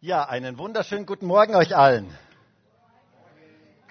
[0.00, 2.16] Ja, einen wunderschönen guten Morgen euch allen.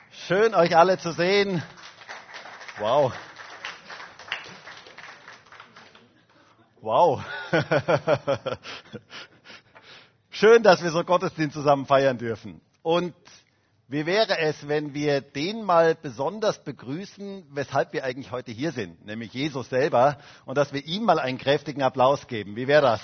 [0.10, 1.62] Schön euch alle zu sehen.
[2.79, 3.12] Wow.
[6.79, 7.21] Wow.
[10.29, 12.62] Schön, dass wir so Gottesdienst zusammen feiern dürfen.
[12.83, 13.13] Und
[13.89, 19.05] wie wäre es, wenn wir den mal besonders begrüßen, weshalb wir eigentlich heute hier sind,
[19.05, 22.55] nämlich Jesus selber, und dass wir ihm mal einen kräftigen Applaus geben?
[22.55, 23.02] Wie wäre das?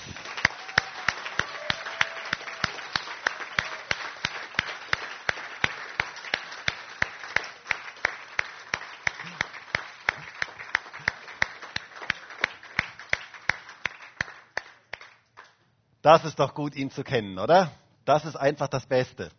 [16.04, 17.72] Das ist doch gut, ihn zu kennen, oder?
[18.04, 19.32] Das ist einfach das Beste.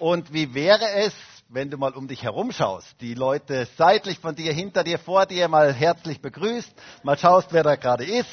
[0.00, 1.14] Und wie wäre es,
[1.48, 5.26] wenn du mal um dich herum schaust, die Leute seitlich von dir, hinter dir, vor
[5.26, 8.28] dir mal herzlich begrüßt, mal schaust, wer da gerade ist,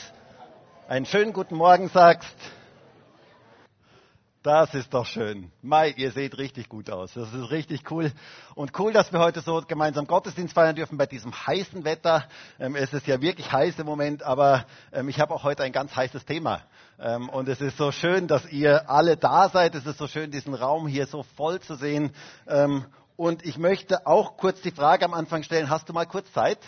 [0.87, 2.35] einen schönen guten Morgen sagst,
[4.43, 5.51] das ist doch schön.
[5.61, 7.13] Mai, ihr seht richtig gut aus.
[7.13, 8.11] Das ist richtig cool.
[8.55, 12.23] Und cool, dass wir heute so gemeinsam Gottesdienst feiern dürfen bei diesem heißen Wetter.
[12.57, 15.73] Ähm, es ist ja wirklich heiß im Moment, aber ähm, ich habe auch heute ein
[15.73, 16.61] ganz heißes Thema.
[16.99, 19.75] Ähm, und es ist so schön, dass ihr alle da seid.
[19.75, 22.11] Es ist so schön, diesen Raum hier so voll zu sehen.
[23.15, 25.69] Und ich möchte auch kurz die Frage am Anfang stellen.
[25.69, 26.59] Hast du mal kurz Zeit?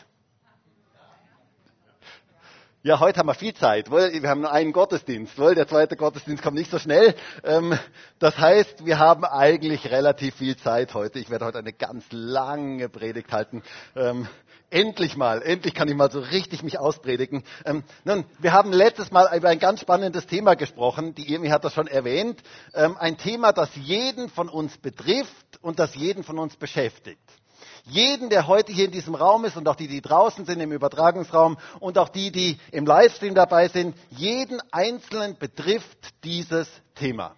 [2.83, 3.91] Ja, heute haben wir viel Zeit.
[3.91, 5.37] Wir haben nur einen Gottesdienst.
[5.37, 7.13] Der zweite Gottesdienst kommt nicht so schnell.
[7.43, 7.77] Ähm,
[8.17, 11.19] das heißt, wir haben eigentlich relativ viel Zeit heute.
[11.19, 13.61] Ich werde heute eine ganz lange Predigt halten.
[13.95, 14.27] Ähm,
[14.71, 17.43] endlich mal, endlich kann ich mal so richtig mich auspredigen.
[17.65, 21.13] Ähm, nun, wir haben letztes Mal über ein ganz spannendes Thema gesprochen.
[21.13, 22.41] Die Irmi hat das schon erwähnt.
[22.73, 27.40] Ein Thema, das jeden von uns betrifft und das jeden von uns beschäftigt
[27.83, 30.71] jeden, der heute hier in diesem Raum ist und auch die, die draußen sind im
[30.71, 37.35] Übertragungsraum und auch die, die im Livestream dabei sind, jeden Einzelnen betrifft dieses Thema.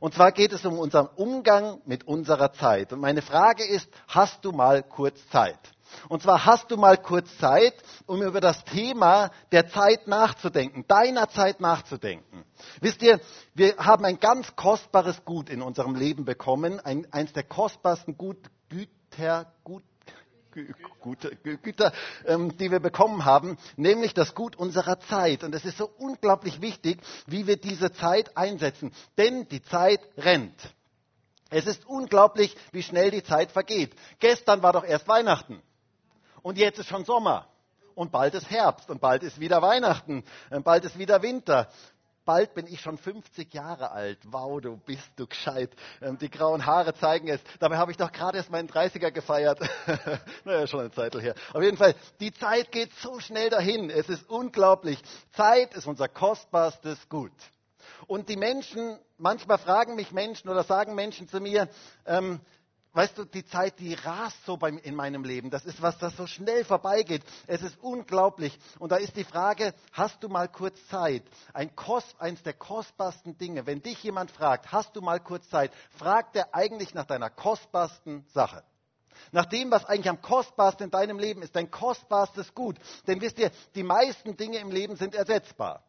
[0.00, 2.92] Und zwar geht es um unseren Umgang mit unserer Zeit.
[2.92, 5.58] Und meine Frage ist, hast du mal kurz Zeit?
[6.08, 7.74] Und zwar hast du mal kurz Zeit,
[8.06, 12.44] um über das Thema der Zeit nachzudenken, deiner Zeit nachzudenken.
[12.80, 13.20] Wisst ihr,
[13.54, 18.38] wir haben ein ganz kostbares Gut in unserem Leben bekommen, ein, eins der kostbarsten Gut,
[19.16, 19.82] Güter, Gut,
[21.02, 21.92] Güter, Güter
[22.26, 25.42] ähm, die wir bekommen haben, nämlich das Gut unserer Zeit.
[25.42, 30.60] Und es ist so unglaublich wichtig, wie wir diese Zeit einsetzen, denn die Zeit rennt.
[31.50, 33.94] Es ist unglaublich, wie schnell die Zeit vergeht.
[34.18, 35.62] Gestern war doch erst Weihnachten
[36.42, 37.48] und jetzt ist schon Sommer
[37.94, 41.68] und bald ist Herbst und bald ist wieder Weihnachten, und bald ist wieder Winter
[42.24, 44.18] Bald bin ich schon 50 Jahre alt.
[44.24, 45.70] Wow, du bist du gescheit.
[46.00, 47.40] Ähm, die grauen Haare zeigen es.
[47.60, 49.60] Dabei habe ich doch gerade erst meinen 30er gefeiert.
[50.44, 51.34] naja, schon eine Zeit her.
[51.52, 53.90] Auf jeden Fall, die Zeit geht so schnell dahin.
[53.90, 54.98] Es ist unglaublich.
[55.32, 57.32] Zeit ist unser kostbarstes Gut.
[58.06, 61.68] Und die Menschen, manchmal fragen mich Menschen oder sagen Menschen zu mir,
[62.06, 62.40] ähm,
[62.94, 65.50] weißt du, die Zeit, die rast so beim, in meinem Leben.
[65.50, 67.22] Das ist was, das so schnell vorbeigeht.
[67.46, 68.58] Es ist unglaublich.
[68.78, 71.24] Und da ist die Frage, hast du mal kurz Zeit?
[71.52, 73.66] Ein Kost, eins der kostbarsten Dinge.
[73.66, 78.24] Wenn dich jemand fragt, hast du mal kurz Zeit, fragt er eigentlich nach deiner kostbarsten
[78.32, 78.62] Sache.
[79.32, 82.76] Nach dem, was eigentlich am kostbarsten in deinem Leben ist, dein kostbarstes Gut.
[83.06, 85.84] Denn wisst ihr, die meisten Dinge im Leben sind ersetzbar.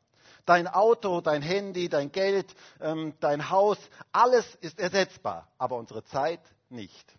[0.45, 3.79] Dein Auto, dein Handy, dein Geld, ähm, dein Haus,
[4.11, 5.47] alles ist ersetzbar.
[5.57, 6.39] Aber unsere Zeit
[6.69, 7.17] nicht.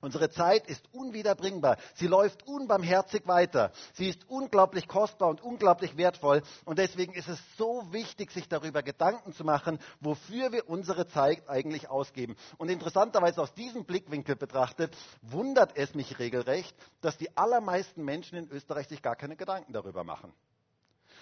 [0.00, 1.76] Unsere Zeit ist unwiederbringbar.
[1.94, 3.72] Sie läuft unbarmherzig weiter.
[3.94, 6.42] Sie ist unglaublich kostbar und unglaublich wertvoll.
[6.64, 11.48] Und deswegen ist es so wichtig, sich darüber Gedanken zu machen, wofür wir unsere Zeit
[11.48, 12.36] eigentlich ausgeben.
[12.58, 18.48] Und interessanterweise aus diesem Blickwinkel betrachtet, wundert es mich regelrecht, dass die allermeisten Menschen in
[18.50, 20.32] Österreich sich gar keine Gedanken darüber machen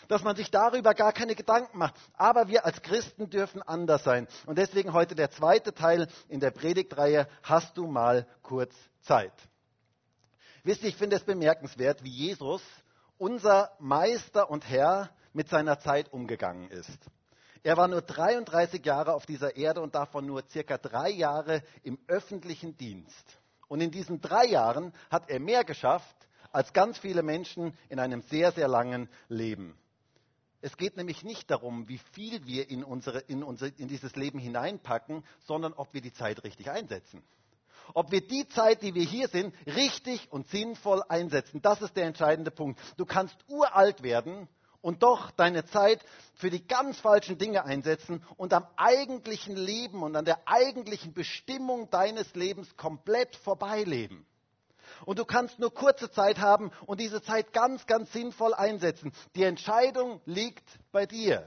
[0.09, 1.95] dass man sich darüber gar keine Gedanken macht.
[2.15, 4.29] Aber wir als Christen dürfen anders sein.
[4.47, 9.33] Und deswegen heute der zweite Teil in der Predigtreihe, hast du mal kurz Zeit.
[10.65, 12.63] Wisst ihr, ich finde es bemerkenswert, wie Jesus,
[13.19, 16.99] unser Meister und Herr, mit seiner Zeit umgegangen ist.
[17.63, 21.99] Er war nur 33 Jahre auf dieser Erde und davon nur circa drei Jahre im
[22.07, 23.39] öffentlichen Dienst.
[23.69, 26.17] Und in diesen drei Jahren hat er mehr geschafft
[26.53, 29.77] als ganz viele Menschen in einem sehr, sehr langen Leben.
[30.67, 34.41] Es geht nämlich nicht darum, wie viel wir in, unsere, in, unser, in dieses Leben
[34.41, 37.23] hineinpacken, sondern ob wir die Zeit richtig einsetzen.
[37.95, 41.63] Ob wir die Zeit, die wir hier sind, richtig und sinnvoll einsetzen.
[41.63, 42.81] Das ist der entscheidende Punkt.
[42.97, 44.49] Du kannst uralt werden
[44.81, 46.05] und doch deine Zeit
[46.35, 51.91] für die ganz falschen Dinge einsetzen und am eigentlichen Leben und an der eigentlichen Bestimmung
[51.91, 54.27] deines Lebens komplett vorbeileben.
[55.05, 59.13] Und du kannst nur kurze Zeit haben und diese Zeit ganz, ganz sinnvoll einsetzen.
[59.35, 61.47] Die Entscheidung liegt bei dir.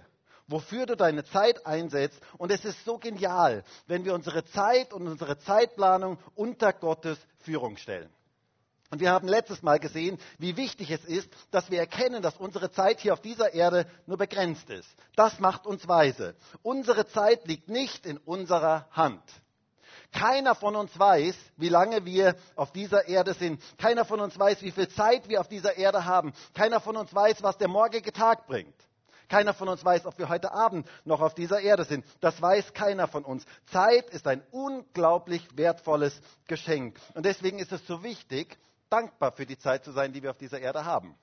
[0.50, 2.20] wofür du deine Zeit einsetzt.
[2.38, 7.78] Und es ist so genial, wenn wir unsere Zeit und unsere Zeitplanung unter Gottes Führung
[7.78, 8.10] stellen.
[8.92, 12.72] Und wir haben letztes Mal gesehen, wie wichtig es ist, dass wir erkennen, dass unsere
[12.72, 14.90] Zeit hier auf dieser Erde nur begrenzt ist.
[15.16, 16.36] Das macht uns weise.
[16.64, 19.22] Unsere Zeit liegt nicht in unserer Hand.
[20.12, 23.62] Keiner von uns weiß, wie lange wir auf dieser Erde sind.
[23.78, 26.34] Keiner von uns weiß, wie viel Zeit wir auf dieser Erde haben.
[26.54, 28.76] Keiner von uns weiß, was der morgige Tag bringt.
[29.30, 32.04] Keiner von uns weiß, ob wir heute Abend noch auf dieser Erde sind.
[32.20, 33.46] Das weiß keiner von uns.
[33.68, 37.00] Zeit ist ein unglaublich wertvolles Geschenk.
[37.14, 38.58] Und deswegen ist es so wichtig,
[38.90, 41.16] dankbar für die Zeit zu sein, die wir auf dieser Erde haben.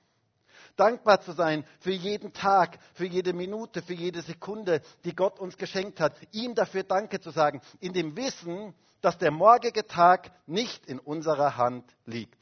[0.77, 5.57] Dankbar zu sein für jeden Tag, für jede Minute, für jede Sekunde, die Gott uns
[5.57, 6.15] geschenkt hat.
[6.31, 11.57] Ihm dafür Danke zu sagen, in dem Wissen, dass der morgige Tag nicht in unserer
[11.57, 12.41] Hand liegt.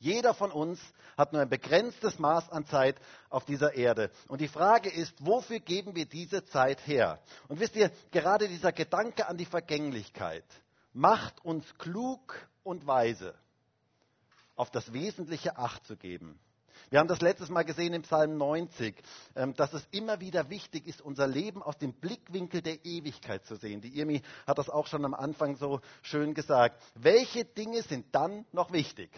[0.00, 0.80] Jeder von uns
[1.16, 2.96] hat nur ein begrenztes Maß an Zeit
[3.28, 4.10] auf dieser Erde.
[4.28, 7.20] Und die Frage ist, wofür geben wir diese Zeit her?
[7.48, 10.44] Und wisst ihr, gerade dieser Gedanke an die Vergänglichkeit
[10.92, 12.34] macht uns klug
[12.64, 13.34] und weise
[14.56, 16.38] auf das Wesentliche Acht zu geben.
[16.90, 18.96] Wir haben das letztes Mal gesehen im Psalm 90,
[19.36, 23.54] ähm, dass es immer wieder wichtig ist, unser Leben aus dem Blickwinkel der Ewigkeit zu
[23.54, 23.80] sehen.
[23.80, 26.82] Die Irmi hat das auch schon am Anfang so schön gesagt.
[26.96, 29.08] Welche Dinge sind dann noch wichtig?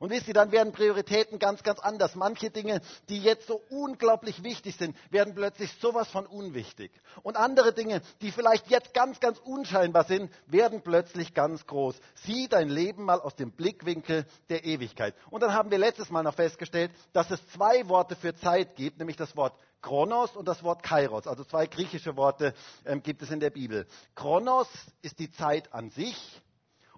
[0.00, 2.14] Und wisst ihr, dann werden Prioritäten ganz, ganz anders.
[2.14, 6.90] Manche Dinge, die jetzt so unglaublich wichtig sind, werden plötzlich sowas von unwichtig.
[7.22, 11.96] Und andere Dinge, die vielleicht jetzt ganz, ganz unscheinbar sind, werden plötzlich ganz groß.
[12.24, 15.14] Sieh dein Leben mal aus dem Blickwinkel der Ewigkeit.
[15.30, 18.98] Und dann haben wir letztes Mal noch festgestellt, dass es zwei Worte für Zeit gibt,
[18.98, 19.54] nämlich das Wort
[19.84, 21.26] Chronos und das Wort Kairos.
[21.26, 22.54] Also zwei griechische Worte
[22.86, 23.86] ähm, gibt es in der Bibel.
[24.14, 24.66] Chronos
[25.02, 26.16] ist die Zeit an sich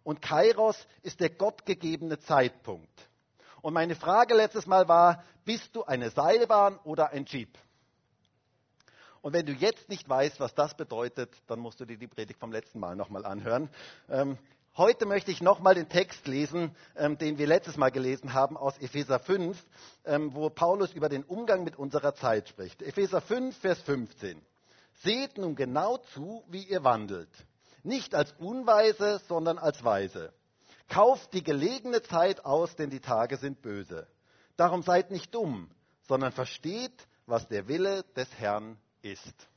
[0.06, 3.10] und Kairos ist der gottgegebene Zeitpunkt.
[3.60, 7.58] Und meine Frage letztes Mal war, bist du eine Seilbahn oder ein Jeep?
[9.20, 12.38] Und wenn du jetzt nicht weißt, was das bedeutet, dann musst du dir die Predigt
[12.38, 13.68] vom letzten Mal nochmal anhören.
[14.08, 14.38] Ähm,
[14.76, 18.78] heute möchte ich nochmal den Text lesen, ähm, den wir letztes Mal gelesen haben aus
[18.78, 19.60] Epheser 5,
[20.04, 22.80] ähm, wo Paulus über den Umgang mit unserer Zeit spricht.
[22.80, 24.40] Epheser 5, Vers 15.
[25.02, 27.28] Seht nun genau zu, wie ihr wandelt
[27.86, 30.32] nicht als Unweise, sondern als Weise.
[30.88, 34.06] Kauft die gelegene Zeit aus, denn die Tage sind böse.
[34.56, 35.70] Darum seid nicht dumm,
[36.02, 39.48] sondern versteht, was der Wille des Herrn ist.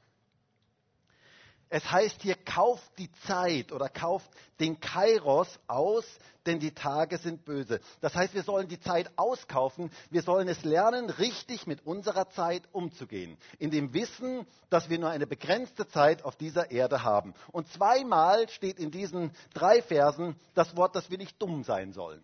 [1.70, 4.30] Es heißt hier, kauft die Zeit oder kauft
[4.60, 6.04] den Kairos aus,
[6.48, 7.80] denn die Tage sind böse.
[8.02, 9.92] Das heißt, wir sollen die Zeit auskaufen.
[10.10, 13.38] Wir sollen es lernen, richtig mit unserer Zeit umzugehen.
[13.60, 17.36] In dem Wissen, dass wir nur eine begrenzte Zeit auf dieser Erde haben.
[17.52, 22.24] Und zweimal steht in diesen drei Versen das Wort, dass wir nicht dumm sein sollen.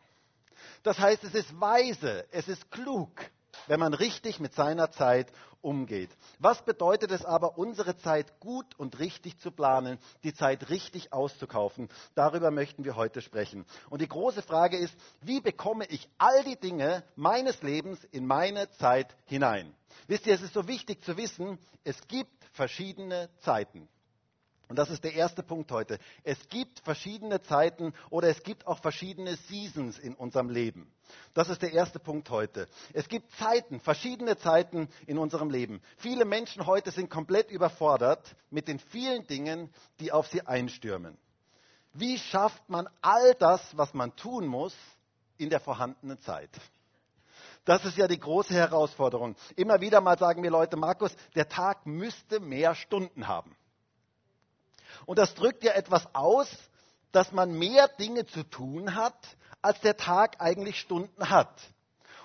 [0.81, 3.11] Das heißt, es ist weise, es ist klug,
[3.67, 5.31] wenn man richtig mit seiner Zeit
[5.61, 6.09] umgeht.
[6.39, 11.89] Was bedeutet es aber, unsere Zeit gut und richtig zu planen, die Zeit richtig auszukaufen?
[12.13, 13.65] Darüber möchten wir heute sprechen.
[13.89, 18.69] Und die große Frage ist, wie bekomme ich all die Dinge meines Lebens in meine
[18.71, 19.75] Zeit hinein?
[20.07, 23.87] Wisst ihr, es ist so wichtig zu wissen, es gibt verschiedene Zeiten.
[24.67, 25.99] Und das ist der erste Punkt heute.
[26.23, 30.91] Es gibt verschiedene Zeiten oder es gibt auch verschiedene Seasons in unserem Leben.
[31.33, 32.67] Das ist der erste Punkt heute.
[32.93, 35.81] Es gibt Zeiten, verschiedene Zeiten in unserem Leben.
[35.97, 41.17] Viele Menschen heute sind komplett überfordert mit den vielen Dingen, die auf sie einstürmen.
[41.93, 44.75] Wie schafft man all das, was man tun muss,
[45.37, 46.49] in der vorhandenen Zeit?
[47.65, 49.35] Das ist ja die große Herausforderung.
[49.55, 53.55] Immer wieder mal sagen mir Leute, Markus, der Tag müsste mehr Stunden haben.
[55.05, 56.49] Und das drückt ja etwas aus,
[57.11, 59.15] dass man mehr Dinge zu tun hat,
[59.61, 61.55] als der Tag eigentlich Stunden hat.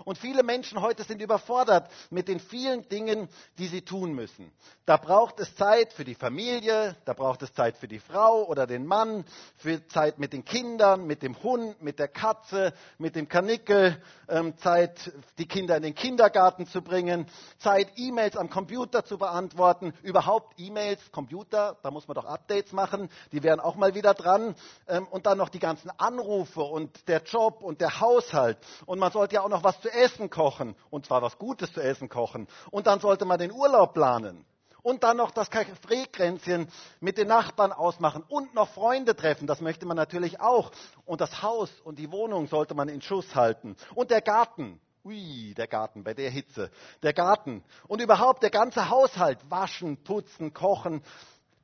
[0.04, 3.28] Und viele Menschen heute sind überfordert mit den vielen Dingen,
[3.59, 4.52] die sie tun müssen.
[4.87, 8.66] Da braucht es Zeit für die Familie, da braucht es Zeit für die Frau oder
[8.66, 9.25] den Mann,
[9.57, 14.57] für Zeit mit den Kindern, mit dem Hund, mit der Katze, mit dem Kanickel, ähm,
[14.59, 17.26] Zeit, die Kinder in den Kindergarten zu bringen,
[17.59, 23.11] Zeit, E-Mails am Computer zu beantworten, überhaupt E-Mails, Computer, da muss man doch Updates machen,
[23.33, 24.54] die wären auch mal wieder dran.
[24.88, 28.59] Ähm, und dann noch die ganzen Anrufe und der Job und der Haushalt.
[28.87, 31.80] Und man sollte ja auch noch was zu essen kochen, und zwar was Gutes zu
[31.80, 32.49] essen kochen.
[32.70, 34.44] Und dann sollte man den Urlaub planen.
[34.82, 35.49] Und dann noch das
[35.82, 36.68] Frequenzchen
[37.00, 40.70] mit den Nachbarn ausmachen und noch Freunde treffen, das möchte man natürlich auch.
[41.04, 43.76] Und das Haus und die Wohnung sollte man in Schuss halten.
[43.94, 46.70] Und der Garten, Ui, der Garten bei der Hitze.
[47.02, 47.64] Der Garten.
[47.88, 49.38] Und überhaupt der ganze Haushalt.
[49.50, 51.02] Waschen, putzen, kochen,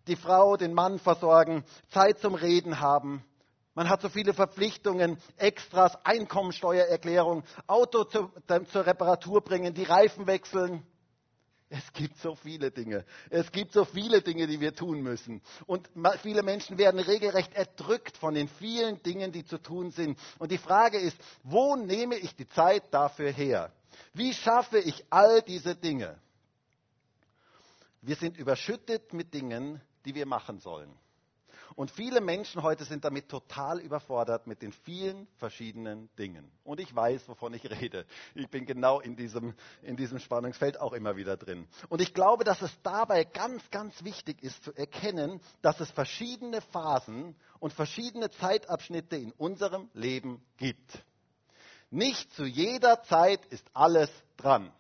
[0.07, 3.25] die Frau, den Mann versorgen, Zeit zum Reden haben.
[3.77, 8.33] Man hat so viele Verpflichtungen, Extras, Einkommensteuererklärung, Auto zu,
[8.73, 10.83] zur Reparatur bringen, die Reifen wechseln.
[11.69, 13.05] Es gibt so viele Dinge.
[13.29, 15.43] Es gibt so viele Dinge, die wir tun müssen.
[15.67, 15.91] Und
[16.23, 20.19] viele Menschen werden regelrecht erdrückt von den vielen Dingen, die zu tun sind.
[20.39, 23.73] Und die Frage ist, wo nehme ich die Zeit dafür her?
[24.15, 26.19] Wie schaffe ich all diese Dinge?
[28.01, 30.97] Wir sind überschüttet mit Dingen, die wir machen sollen.
[31.77, 36.51] Und viele Menschen heute sind damit total überfordert mit den vielen verschiedenen Dingen.
[36.65, 38.07] Und ich weiß, wovon ich rede.
[38.35, 41.69] Ich bin genau in diesem, in diesem Spannungsfeld auch immer wieder drin.
[41.91, 46.63] Und ich glaube, dass es dabei ganz, ganz wichtig ist zu erkennen, dass es verschiedene
[46.63, 51.05] Phasen und verschiedene Zeitabschnitte in unserem Leben gibt.
[51.91, 54.73] Nicht zu jeder Zeit ist alles dran.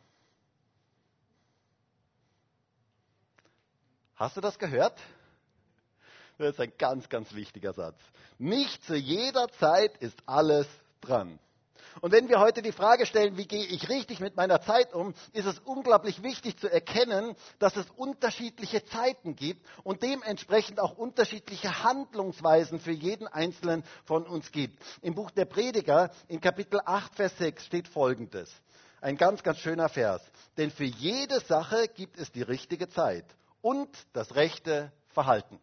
[4.14, 4.98] Hast du das gehört?
[6.38, 7.98] Das ist ein ganz, ganz wichtiger Satz.
[8.38, 10.66] Nicht zu jeder Zeit ist alles
[11.00, 11.38] dran.
[12.02, 15.14] Und wenn wir heute die Frage stellen, wie gehe ich richtig mit meiner Zeit um,
[15.32, 21.84] ist es unglaublich wichtig zu erkennen, dass es unterschiedliche Zeiten gibt und dementsprechend auch unterschiedliche
[21.84, 24.78] Handlungsweisen für jeden Einzelnen von uns gibt.
[25.00, 28.52] Im Buch der Prediger in Kapitel 8, Vers 6 steht Folgendes.
[29.00, 30.22] Ein ganz, ganz schöner Vers.
[30.58, 33.24] Denn für jede Sache gibt es die richtige Zeit
[33.62, 35.60] und das rechte Verhalten.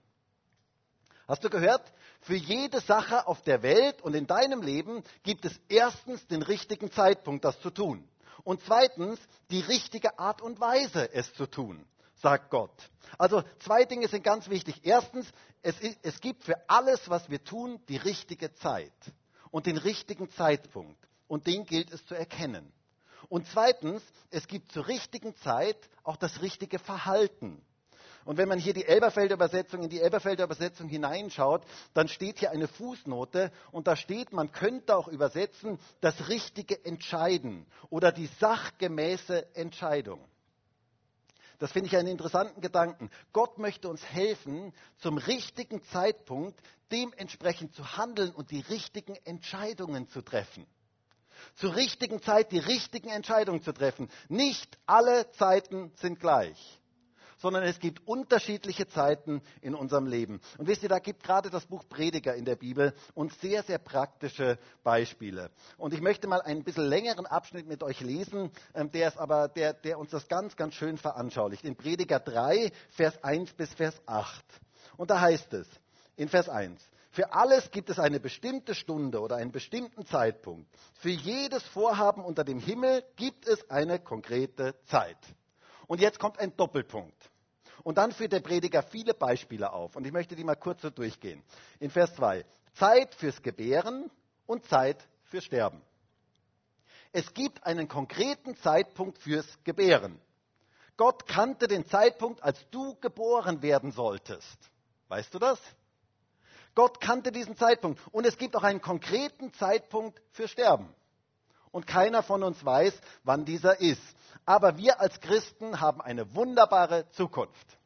[1.28, 1.82] Hast du gehört?
[2.22, 6.92] Für jede Sache auf der Welt und in deinem Leben gibt es erstens den richtigen
[6.92, 8.08] Zeitpunkt, das zu tun.
[8.44, 12.74] Und zweitens die richtige Art und Weise, es zu tun, sagt Gott.
[13.18, 14.82] Also zwei Dinge sind ganz wichtig.
[14.84, 15.30] Erstens,
[15.62, 18.92] es, es gibt für alles, was wir tun, die richtige Zeit
[19.52, 20.98] und den richtigen Zeitpunkt.
[21.28, 22.72] Und den gilt es zu erkennen.
[23.30, 27.64] Und zweitens, es gibt zur richtigen Zeit auch das richtige Verhalten.
[28.26, 31.64] Und wenn man hier die Elberfelder Übersetzung in die Elberfelder Übersetzung hineinschaut,
[31.94, 37.66] dann steht hier eine Fußnote und da steht, man könnte auch übersetzen, das richtige Entscheiden
[37.90, 40.24] oder die sachgemäße Entscheidung.
[41.60, 43.10] Das finde ich einen interessanten Gedanken.
[43.32, 46.60] Gott möchte uns helfen, zum richtigen Zeitpunkt
[46.92, 50.66] dementsprechend zu handeln und die richtigen Entscheidungen zu treffen.
[51.56, 54.10] Zur richtigen Zeit die richtigen Entscheidungen zu treffen.
[54.30, 56.80] Nicht alle Zeiten sind gleich
[57.44, 60.40] sondern es gibt unterschiedliche Zeiten in unserem Leben.
[60.58, 63.80] Und wisst ihr, da gibt gerade das Buch Prediger in der Bibel uns sehr, sehr
[63.80, 65.52] praktische Beispiele.
[65.78, 69.50] Und ich möchte mal einen bisschen längeren Abschnitt mit euch lesen, ähm, der, ist aber,
[69.50, 71.66] der, der uns das ganz, ganz schön veranschaulicht.
[71.66, 74.42] In Prediger 3, Vers 1 bis Vers 8.
[74.96, 75.68] Und da heißt es,
[76.16, 76.82] in Vers 1,
[77.12, 80.70] für alles gibt es eine bestimmte Stunde oder einen bestimmten Zeitpunkt.
[80.94, 85.18] Für jedes Vorhaben unter dem Himmel gibt es eine konkrete Zeit.
[85.88, 87.33] Und jetzt kommt ein Doppelpunkt.
[87.84, 89.96] Und dann führt der Prediger viele Beispiele auf.
[89.96, 91.42] Und ich möchte die mal kurz so durchgehen.
[91.80, 92.46] In Vers 2.
[92.76, 94.10] Zeit fürs Gebären
[94.46, 95.82] und Zeit fürs Sterben.
[97.12, 100.20] Es gibt einen konkreten Zeitpunkt fürs Gebären.
[100.98, 104.58] Gott kannte den Zeitpunkt, als du geboren werden solltest.
[105.08, 105.60] Weißt du das?
[106.76, 108.00] Gott kannte diesen Zeitpunkt.
[108.12, 110.90] Und es gibt auch einen konkreten Zeitpunkt für Sterben.
[111.72, 114.02] Und keiner von uns weiß, wann dieser ist.
[114.46, 117.78] Aber wir als Christen haben eine wunderbare Zukunft.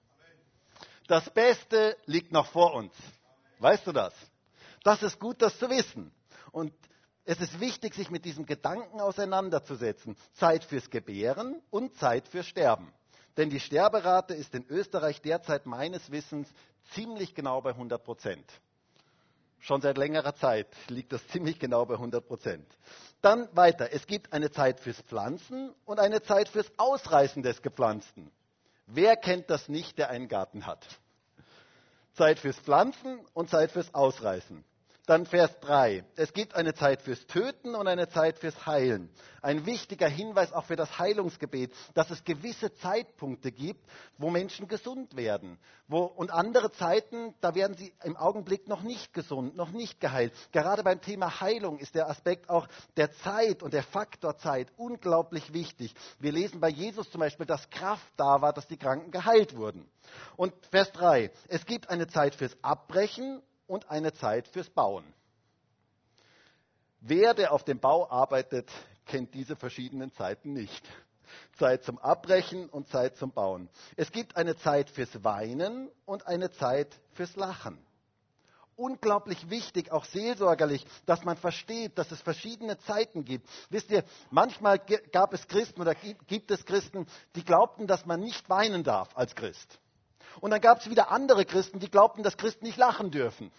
[1.08, 2.94] Das Beste liegt noch vor uns.
[3.60, 4.14] Weißt du das?
[4.84, 6.12] Das ist gut, das zu wissen.
[6.52, 6.74] Und
[7.26, 10.18] es ist wichtig, sich mit diesem Gedanken auseinanderzusetzen.
[10.34, 12.92] Zeit fürs Gebären und Zeit fürs Sterben.
[13.36, 16.48] Denn die Sterberate ist in Österreich derzeit meines Wissens
[16.94, 18.52] ziemlich genau bei 100 Prozent.
[19.60, 22.68] Schon seit längerer Zeit liegt das ziemlich genau bei 100 Prozent.
[23.22, 23.92] Dann weiter.
[23.92, 28.32] Es gibt eine Zeit fürs Pflanzen und eine Zeit fürs Ausreißen des Gepflanzten.
[28.86, 30.86] Wer kennt das nicht, der einen Garten hat?
[32.14, 34.64] Zeit fürs Pflanzen und Zeit fürs Ausreißen.
[35.08, 36.04] Dann Vers 3.
[36.18, 39.10] Es gibt eine Zeit fürs Töten und eine Zeit fürs Heilen.
[39.42, 43.80] Ein wichtiger Hinweis auch für das Heilungsgebet, dass es gewisse Zeitpunkte gibt,
[44.18, 45.60] wo Menschen gesund werden.
[45.88, 50.34] Wo, und andere Zeiten, da werden sie im Augenblick noch nicht gesund, noch nicht geheilt.
[50.52, 55.54] Gerade beim Thema Heilung ist der Aspekt auch der Zeit und der Faktor Zeit unglaublich
[55.54, 55.94] wichtig.
[56.20, 59.90] Wir lesen bei Jesus zum Beispiel, dass Kraft da war, dass die Kranken geheilt wurden.
[60.36, 61.32] Und Vers 3.
[61.48, 65.06] Es gibt eine Zeit fürs Abbrechen und eine Zeit fürs Bauen.
[67.00, 68.70] Wer, der auf dem Bau arbeitet,
[69.06, 70.88] kennt diese verschiedenen Zeiten nicht.
[71.58, 73.70] Zeit zum Abbrechen und Zeit zum Bauen.
[73.96, 77.78] Es gibt eine Zeit fürs Weinen und eine Zeit fürs Lachen.
[78.76, 83.48] Unglaublich wichtig, auch seelsorgerlich, dass man versteht, dass es verschiedene Zeiten gibt.
[83.70, 84.80] Wisst ihr, manchmal
[85.12, 89.34] gab es Christen oder gibt es Christen, die glaubten, dass man nicht weinen darf als
[89.34, 89.80] Christ.
[90.40, 93.52] Und dann gab es wieder andere Christen, die glaubten, dass Christen nicht lachen dürfen.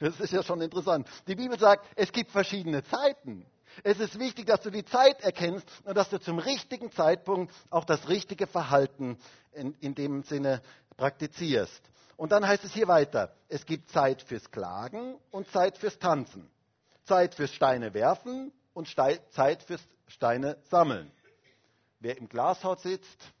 [0.00, 1.08] Das ist ja schon interessant.
[1.26, 3.46] Die Bibel sagt, es gibt verschiedene Zeiten.
[3.84, 7.84] Es ist wichtig, dass du die Zeit erkennst und dass du zum richtigen Zeitpunkt auch
[7.84, 9.18] das richtige Verhalten
[9.52, 10.62] in, in dem Sinne
[10.96, 11.82] praktizierst.
[12.16, 16.50] Und dann heißt es hier weiter, es gibt Zeit fürs Klagen und Zeit fürs Tanzen.
[17.04, 21.10] Zeit fürs Steine werfen und Zeit fürs Steine sammeln.
[22.00, 23.32] Wer im Glashaus sitzt,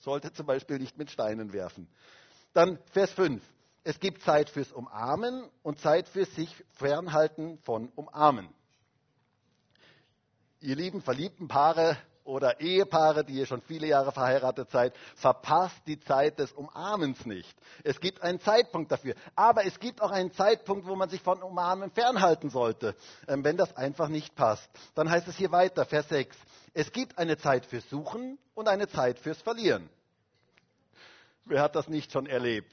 [0.00, 1.88] sollte zum Beispiel nicht mit Steinen werfen.
[2.52, 3.42] Dann Vers 5.
[3.82, 8.48] Es gibt Zeit fürs Umarmen und Zeit fürs sich fernhalten von Umarmen.
[10.60, 15.98] Ihr lieben verliebten Paare oder Ehepaare, die ihr schon viele Jahre verheiratet seid, verpasst die
[16.00, 17.56] Zeit des Umarmens nicht.
[17.82, 19.14] Es gibt einen Zeitpunkt dafür.
[19.34, 22.94] Aber es gibt auch einen Zeitpunkt, wo man sich von Umarmen fernhalten sollte,
[23.26, 24.68] ähm, wenn das einfach nicht passt.
[24.94, 26.36] Dann heißt es hier weiter, Vers 6.
[26.72, 29.88] Es gibt eine Zeit fürs Suchen und eine Zeit fürs Verlieren.
[31.44, 32.72] Wer hat das nicht schon erlebt?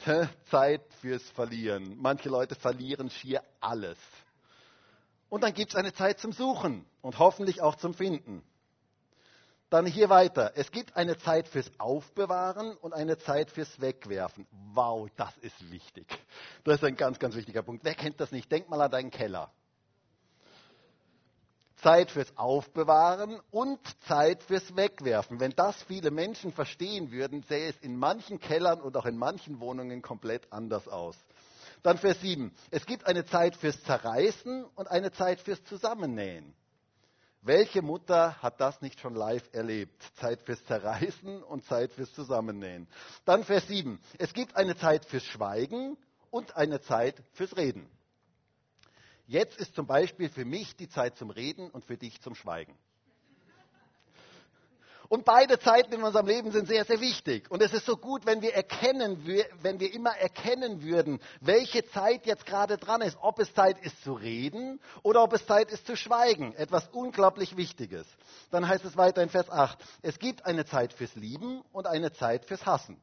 [0.51, 1.97] Zeit fürs Verlieren.
[1.97, 3.97] Manche Leute verlieren schier alles.
[5.29, 8.43] Und dann gibt es eine Zeit zum Suchen und hoffentlich auch zum Finden.
[9.69, 10.53] Dann hier weiter.
[10.55, 14.47] Es gibt eine Zeit fürs Aufbewahren und eine Zeit fürs Wegwerfen.
[14.73, 16.07] Wow, das ist wichtig.
[16.63, 17.83] Das ist ein ganz, ganz wichtiger Punkt.
[17.83, 18.49] Wer kennt das nicht?
[18.49, 19.51] Denk mal an deinen Keller.
[21.77, 25.39] Zeit fürs Aufbewahren und Zeit fürs Wegwerfen.
[25.39, 29.59] Wenn das viele Menschen verstehen würden, sähe es in manchen Kellern und auch in manchen
[29.59, 31.15] Wohnungen komplett anders aus.
[31.83, 32.51] Dann Vers 7.
[32.71, 36.53] Es gibt eine Zeit fürs Zerreißen und eine Zeit fürs Zusammennähen.
[37.41, 40.01] Welche Mutter hat das nicht schon live erlebt?
[40.15, 42.87] Zeit fürs Zerreißen und Zeit fürs Zusammennähen.
[43.25, 43.99] Dann Vers 7.
[44.17, 45.95] Es gibt eine Zeit fürs Schweigen
[46.31, 47.89] und eine Zeit fürs Reden.
[49.27, 52.73] Jetzt ist zum Beispiel für mich die Zeit zum Reden und für dich zum Schweigen.
[55.09, 57.49] Und beide Zeiten in unserem Leben sind sehr, sehr wichtig.
[57.49, 59.25] Und es ist so gut, wenn wir erkennen,
[59.61, 63.17] wenn wir immer erkennen würden, welche Zeit jetzt gerade dran ist.
[63.21, 66.53] Ob es Zeit ist zu reden oder ob es Zeit ist zu schweigen.
[66.55, 68.05] Etwas unglaublich Wichtiges.
[68.51, 69.77] Dann heißt es weiter in Vers 8.
[70.01, 72.99] Es gibt eine Zeit fürs Lieben und eine Zeit fürs Hassen.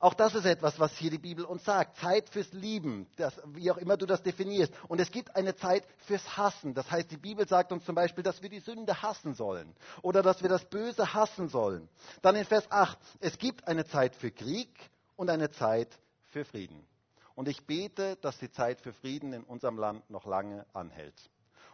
[0.00, 1.98] Auch das ist etwas, was hier die Bibel uns sagt.
[1.98, 4.72] Zeit fürs Lieben, das, wie auch immer du das definierst.
[4.88, 6.72] Und es gibt eine Zeit fürs Hassen.
[6.72, 10.22] Das heißt, die Bibel sagt uns zum Beispiel, dass wir die Sünde hassen sollen oder
[10.22, 11.86] dass wir das Böse hassen sollen.
[12.22, 14.70] Dann in Vers 8, es gibt eine Zeit für Krieg
[15.16, 15.88] und eine Zeit
[16.30, 16.82] für Frieden.
[17.34, 21.30] Und ich bete, dass die Zeit für Frieden in unserem Land noch lange anhält.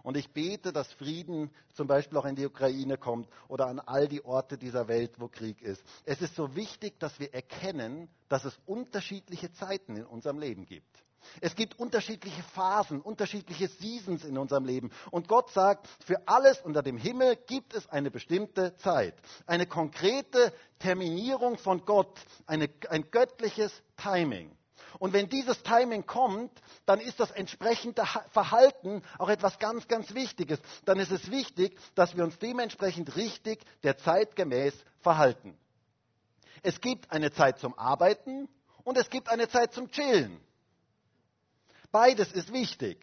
[0.07, 4.07] Und ich bete, dass Frieden zum Beispiel auch in die Ukraine kommt oder an all
[4.07, 5.83] die Orte dieser Welt, wo Krieg ist.
[6.05, 11.03] Es ist so wichtig, dass wir erkennen, dass es unterschiedliche Zeiten in unserem Leben gibt.
[11.41, 14.93] Es gibt unterschiedliche Phasen, unterschiedliche Seasons in unserem Leben.
[15.11, 19.17] Und Gott sagt, für alles unter dem Himmel gibt es eine bestimmte Zeit.
[19.49, 22.17] Eine konkrete Terminierung von Gott,
[22.47, 24.57] eine, ein göttliches Timing.
[24.99, 26.53] Und wenn dieses Timing kommt,
[26.87, 30.61] dann ist das entsprechende Verhalten auch etwas ganz, ganz Wichtiges.
[30.85, 35.57] Dann ist es wichtig, dass wir uns dementsprechend richtig der Zeit gemäß verhalten.
[36.63, 38.49] Es gibt eine Zeit zum Arbeiten
[38.85, 40.41] und es gibt eine Zeit zum Chillen.
[41.93, 42.99] Beides ist wichtig.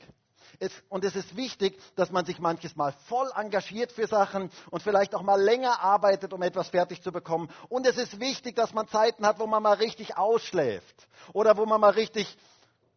[0.60, 4.82] Es, und es ist wichtig, dass man sich manches Mal voll engagiert für Sachen und
[4.82, 7.50] vielleicht auch mal länger arbeitet, um etwas fertig zu bekommen.
[7.70, 11.66] Und es ist wichtig, dass man Zeiten hat, wo man mal richtig ausschläft oder wo
[11.66, 12.38] man mal richtig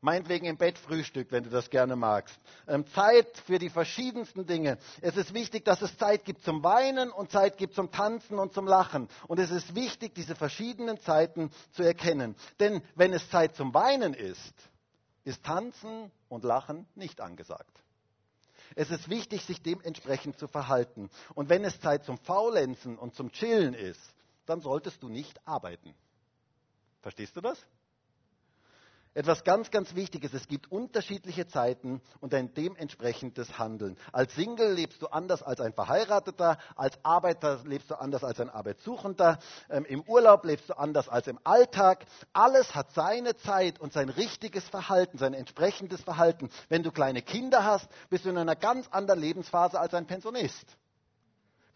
[0.00, 2.38] meinetwegen im Bett frühstückt, wenn du das gerne magst.
[2.68, 4.78] Ähm, Zeit für die verschiedensten Dinge.
[5.00, 8.52] Es ist wichtig, dass es Zeit gibt zum Weinen und Zeit gibt zum Tanzen und
[8.52, 9.08] zum Lachen.
[9.26, 12.36] Und es ist wichtig, diese verschiedenen Zeiten zu erkennen.
[12.60, 14.54] Denn wenn es Zeit zum Weinen ist,
[15.26, 17.82] ist Tanzen und Lachen nicht angesagt.
[18.76, 21.10] Es ist wichtig, sich dementsprechend zu verhalten.
[21.34, 24.14] Und wenn es Zeit zum Faulenzen und zum Chillen ist,
[24.46, 25.94] dann solltest du nicht arbeiten.
[27.02, 27.58] Verstehst du das?
[29.16, 30.34] Etwas ganz, ganz Wichtiges.
[30.34, 33.96] Es gibt unterschiedliche Zeiten und ein dementsprechendes Handeln.
[34.12, 38.50] Als Single lebst du anders als ein Verheirateter, als Arbeiter lebst du anders als ein
[38.50, 39.38] Arbeitssuchender,
[39.70, 42.04] ähm, im Urlaub lebst du anders als im Alltag.
[42.34, 46.50] Alles hat seine Zeit und sein richtiges Verhalten, sein entsprechendes Verhalten.
[46.68, 50.76] Wenn du kleine Kinder hast, bist du in einer ganz anderen Lebensphase als ein Pensionist.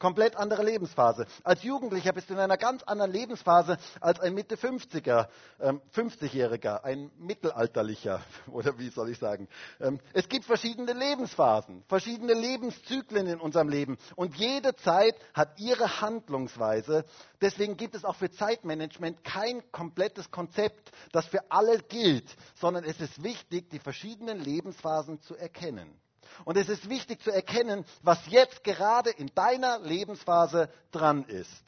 [0.01, 1.27] Komplett andere Lebensphase.
[1.45, 5.29] Als Jugendlicher bist du in einer ganz anderen Lebensphase als ein Mitte 50er,
[5.61, 9.47] ähm, 50-Jähriger, ein Mittelalterlicher, oder wie soll ich sagen.
[9.79, 13.99] Ähm, es gibt verschiedene Lebensphasen, verschiedene Lebenszyklen in unserem Leben.
[14.17, 17.05] Und jede Zeit hat ihre Handlungsweise.
[17.43, 22.99] Deswegen gibt es auch für Zeitmanagement kein komplettes Konzept, das für alle gilt, sondern es
[23.03, 26.01] ist wichtig, die verschiedenen Lebensphasen zu erkennen.
[26.45, 31.65] Und es ist wichtig zu erkennen, was jetzt gerade in deiner Lebensphase dran ist.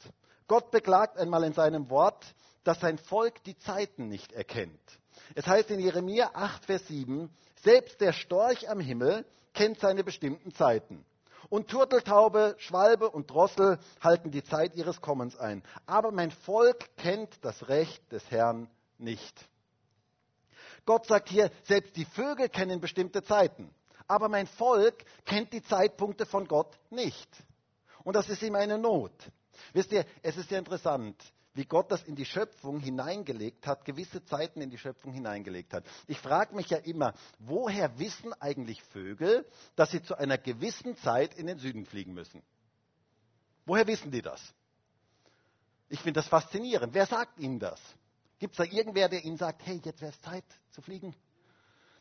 [0.47, 2.25] Gott beklagt einmal in seinem Wort,
[2.63, 4.79] dass sein Volk die Zeiten nicht erkennt.
[5.35, 7.29] Es heißt in Jeremia 8, Vers 7,
[7.63, 11.05] selbst der Storch am Himmel kennt seine bestimmten Zeiten.
[11.49, 15.63] Und Turteltaube, Schwalbe und Drossel halten die Zeit ihres Kommens ein.
[15.85, 19.47] Aber mein Volk kennt das Recht des Herrn nicht.
[20.85, 23.73] Gott sagt hier, selbst die Vögel kennen bestimmte Zeiten.
[24.07, 27.29] Aber mein Volk kennt die Zeitpunkte von Gott nicht.
[28.03, 29.13] Und das ist ihm eine Not.
[29.73, 31.15] Wisst ihr, es ist ja interessant,
[31.53, 35.85] wie Gott das in die Schöpfung hineingelegt hat, gewisse Zeiten in die Schöpfung hineingelegt hat.
[36.07, 41.35] Ich frage mich ja immer, woher wissen eigentlich Vögel, dass sie zu einer gewissen Zeit
[41.35, 42.41] in den Süden fliegen müssen?
[43.65, 44.41] Woher wissen die das?
[45.89, 46.93] Ich finde das faszinierend.
[46.93, 47.79] Wer sagt ihnen das?
[48.39, 51.15] Gibt es da irgendwer, der ihnen sagt, hey, jetzt wäre es Zeit zu fliegen?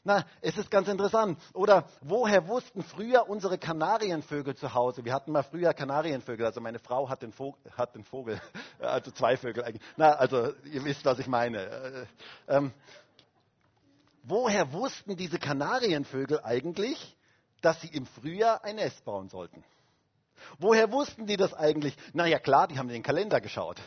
[0.05, 1.39] Na, es ist ganz interessant.
[1.55, 5.05] Oder woher wussten früher unsere Kanarienvögel zu Hause?
[5.05, 8.41] Wir hatten mal früher Kanarienvögel, also meine Frau hat den Vogel, hat den Vogel
[8.81, 9.83] also zwei Vögel eigentlich.
[9.97, 11.67] Na, also ihr wisst, was ich meine.
[11.67, 12.07] Äh,
[12.49, 12.73] ähm,
[14.25, 17.17] woher wussten diese Kanarienvögel eigentlich,
[17.61, 19.63] dass sie im Frühjahr ein Nest bauen sollten?
[20.59, 21.97] Woher wussten die das eigentlich?
[22.13, 23.81] Na ja, klar, die haben den Kalender geschaut.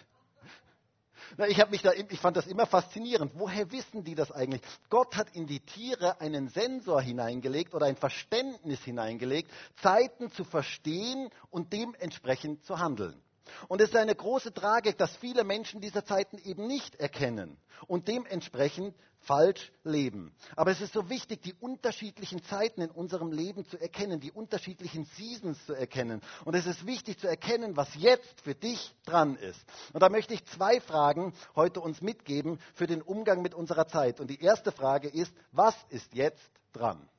[1.47, 3.33] Ich, mich da, ich fand das immer faszinierend.
[3.35, 4.61] Woher wissen die das eigentlich?
[4.89, 11.29] Gott hat in die Tiere einen Sensor hineingelegt oder ein Verständnis hineingelegt, Zeiten zu verstehen
[11.49, 13.21] und dementsprechend zu handeln.
[13.67, 18.07] Und es ist eine große Tragik, dass viele Menschen diese Zeiten eben nicht erkennen und
[18.07, 20.33] dementsprechend falsch leben.
[20.55, 25.05] Aber es ist so wichtig, die unterschiedlichen Zeiten in unserem Leben zu erkennen, die unterschiedlichen
[25.17, 26.21] Seasons zu erkennen.
[26.45, 29.59] Und es ist wichtig zu erkennen, was jetzt für dich dran ist.
[29.93, 34.19] Und da möchte ich zwei Fragen heute uns mitgeben für den Umgang mit unserer Zeit.
[34.19, 37.09] Und die erste Frage ist, was ist jetzt dran?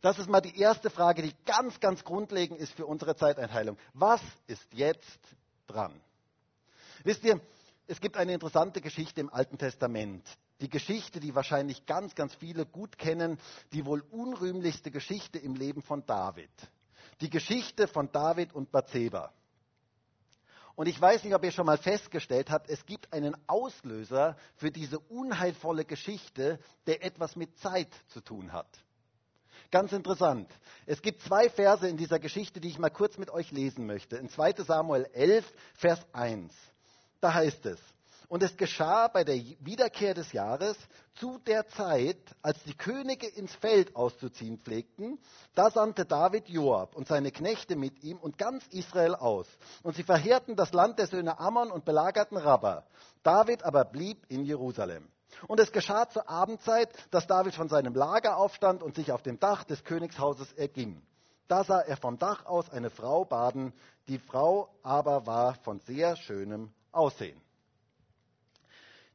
[0.00, 3.76] Das ist mal die erste Frage, die ganz, ganz grundlegend ist für unsere Zeiteinteilung.
[3.92, 5.20] Was ist jetzt
[5.66, 5.92] dran?
[7.04, 7.40] Wisst ihr,
[7.86, 10.26] es gibt eine interessante Geschichte im Alten Testament.
[10.60, 13.38] Die Geschichte, die wahrscheinlich ganz, ganz viele gut kennen,
[13.72, 16.50] die wohl unrühmlichste Geschichte im Leben von David.
[17.20, 19.32] Die Geschichte von David und Bathseba.
[20.76, 24.70] Und ich weiß nicht, ob ihr schon mal festgestellt habt, es gibt einen Auslöser für
[24.70, 28.68] diese unheilvolle Geschichte, der etwas mit Zeit zu tun hat.
[29.70, 30.50] Ganz interessant.
[30.86, 34.16] Es gibt zwei Verse in dieser Geschichte, die ich mal kurz mit euch lesen möchte.
[34.16, 36.52] In 2 Samuel 11, Vers 1.
[37.20, 37.78] Da heißt es,
[38.30, 40.76] und es geschah bei der Wiederkehr des Jahres
[41.16, 45.18] zu der Zeit, als die Könige ins Feld auszuziehen pflegten,
[45.56, 49.48] da sandte David Joab und seine Knechte mit ihm und ganz Israel aus.
[49.82, 52.86] Und sie verheerten das Land der Söhne Ammon und belagerten Rabba.
[53.24, 55.08] David aber blieb in Jerusalem.
[55.46, 59.38] Und es geschah zur Abendzeit, dass David von seinem Lager aufstand und sich auf dem
[59.38, 61.02] Dach des Königshauses erging.
[61.48, 63.72] Da sah er vom Dach aus eine Frau baden,
[64.08, 67.40] die Frau aber war von sehr schönem Aussehen.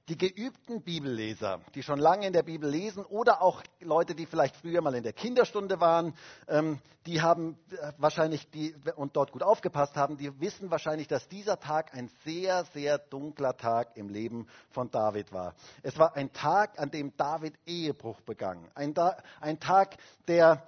[0.08, 4.56] Die geübten Bibelleser, die schon lange in der Bibel lesen oder auch Leute, die vielleicht
[4.56, 6.14] früher mal in der Kinderstunde waren,
[6.48, 11.28] ähm, die haben äh, wahrscheinlich die, und dort gut aufgepasst haben, die wissen wahrscheinlich, dass
[11.28, 15.56] dieser Tag ein sehr, sehr dunkler Tag im Leben von David war.
[15.82, 18.70] Es war ein Tag, an dem David Ehebruch begangen.
[18.76, 18.94] Ein,
[19.42, 20.68] ein Tag, der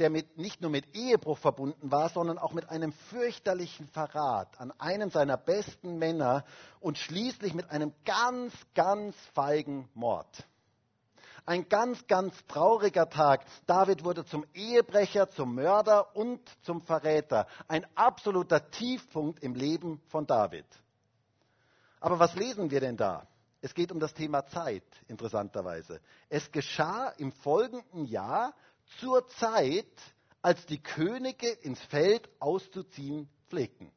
[0.00, 4.72] der mit, nicht nur mit Ehebruch verbunden war, sondern auch mit einem fürchterlichen Verrat an
[4.78, 6.44] einem seiner besten Männer
[6.80, 10.46] und schließlich mit einem ganz, ganz feigen Mord.
[11.46, 13.44] Ein ganz, ganz trauriger Tag.
[13.66, 17.46] David wurde zum Ehebrecher, zum Mörder und zum Verräter.
[17.68, 20.64] Ein absoluter Tiefpunkt im Leben von David.
[22.00, 23.26] Aber was lesen wir denn da?
[23.60, 26.00] Es geht um das Thema Zeit, interessanterweise.
[26.28, 28.54] Es geschah im folgenden Jahr
[29.00, 29.86] zur Zeit,
[30.42, 33.90] als die Könige ins Feld auszuziehen pflegten.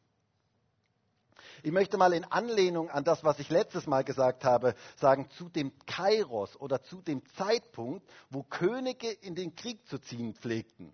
[1.64, 5.50] Ich möchte mal in Anlehnung an das, was ich letztes Mal gesagt habe, sagen, zu
[5.50, 10.94] dem Kairos oder zu dem Zeitpunkt, wo Könige in den Krieg zu ziehen pflegten.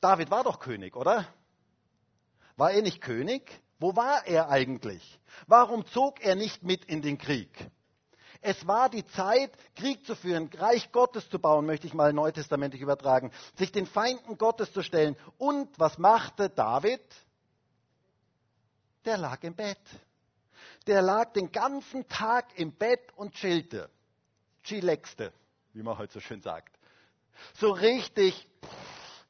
[0.00, 1.26] David war doch König, oder?
[2.56, 3.62] War er nicht König?
[3.78, 5.20] Wo war er eigentlich?
[5.46, 7.50] Warum zog er nicht mit in den Krieg?
[8.44, 12.82] Es war die Zeit, Krieg zu führen, Reich Gottes zu bauen, möchte ich mal neutestamentlich
[12.82, 15.16] übertragen, sich den Feinden Gottes zu stellen.
[15.38, 17.00] Und was machte David?
[19.04, 19.78] Der lag im Bett.
[20.88, 23.88] Der lag den ganzen Tag im Bett und chillte.
[24.64, 25.32] Chillaxte,
[25.72, 26.76] wie man heute so schön sagt.
[27.54, 29.24] So richtig, pff,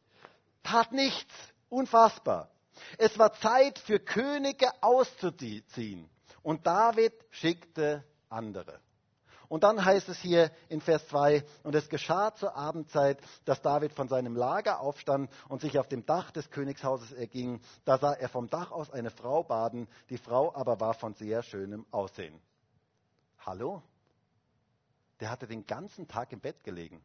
[0.63, 1.35] tat nichts.
[1.69, 2.51] Unfassbar.
[2.97, 6.09] Es war Zeit für Könige auszuziehen.
[6.43, 8.81] Und David schickte andere.
[9.53, 13.93] Und dann heißt es hier in Vers 2, und es geschah zur Abendzeit, dass David
[13.93, 17.61] von seinem Lager aufstand und sich auf dem Dach des Königshauses erging.
[17.85, 21.43] Da sah er vom Dach aus eine Frau baden, die Frau aber war von sehr
[21.43, 22.41] schönem Aussehen.
[23.45, 23.83] Hallo?
[25.21, 27.05] Der hatte den ganzen Tag im Bett gelegen.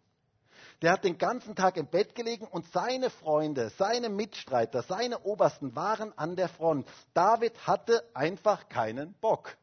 [0.82, 5.76] Der hat den ganzen Tag im Bett gelegen und seine Freunde, seine Mitstreiter, seine Obersten
[5.76, 6.88] waren an der Front.
[7.14, 9.58] David hatte einfach keinen Bock.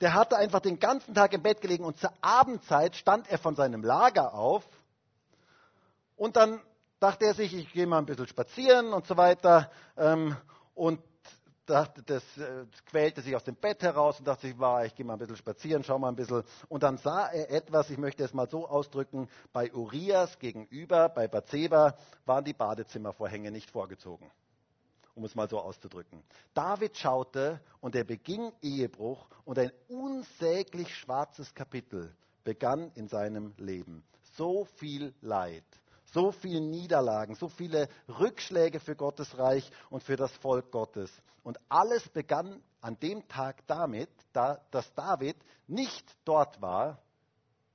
[0.00, 3.56] Der hatte einfach den ganzen Tag im Bett gelegen und zur Abendzeit stand er von
[3.56, 4.64] seinem Lager auf
[6.16, 6.60] und dann
[7.00, 9.70] dachte er sich, ich gehe mal ein bisschen spazieren und so weiter.
[9.96, 10.36] Ähm,
[10.74, 11.00] und
[11.68, 15.04] dachte, das äh, quälte sich aus dem Bett heraus und dachte sich, war, ich gehe
[15.04, 16.42] mal ein bisschen spazieren, schau mal ein bisschen.
[16.68, 21.28] Und dann sah er etwas, ich möchte es mal so ausdrücken, bei Urias gegenüber, bei
[21.28, 24.30] Bathseba, waren die Badezimmervorhänge nicht vorgezogen.
[25.18, 26.22] Um es mal so auszudrücken.
[26.54, 34.04] David schaute und er beging Ehebruch und ein unsäglich schwarzes Kapitel begann in seinem Leben.
[34.36, 35.64] So viel Leid
[36.12, 41.10] so viele Niederlagen, so viele Rückschläge für Gottes Reich und für das Volk Gottes.
[41.42, 47.02] Und alles begann an dem Tag damit, dass David nicht dort war,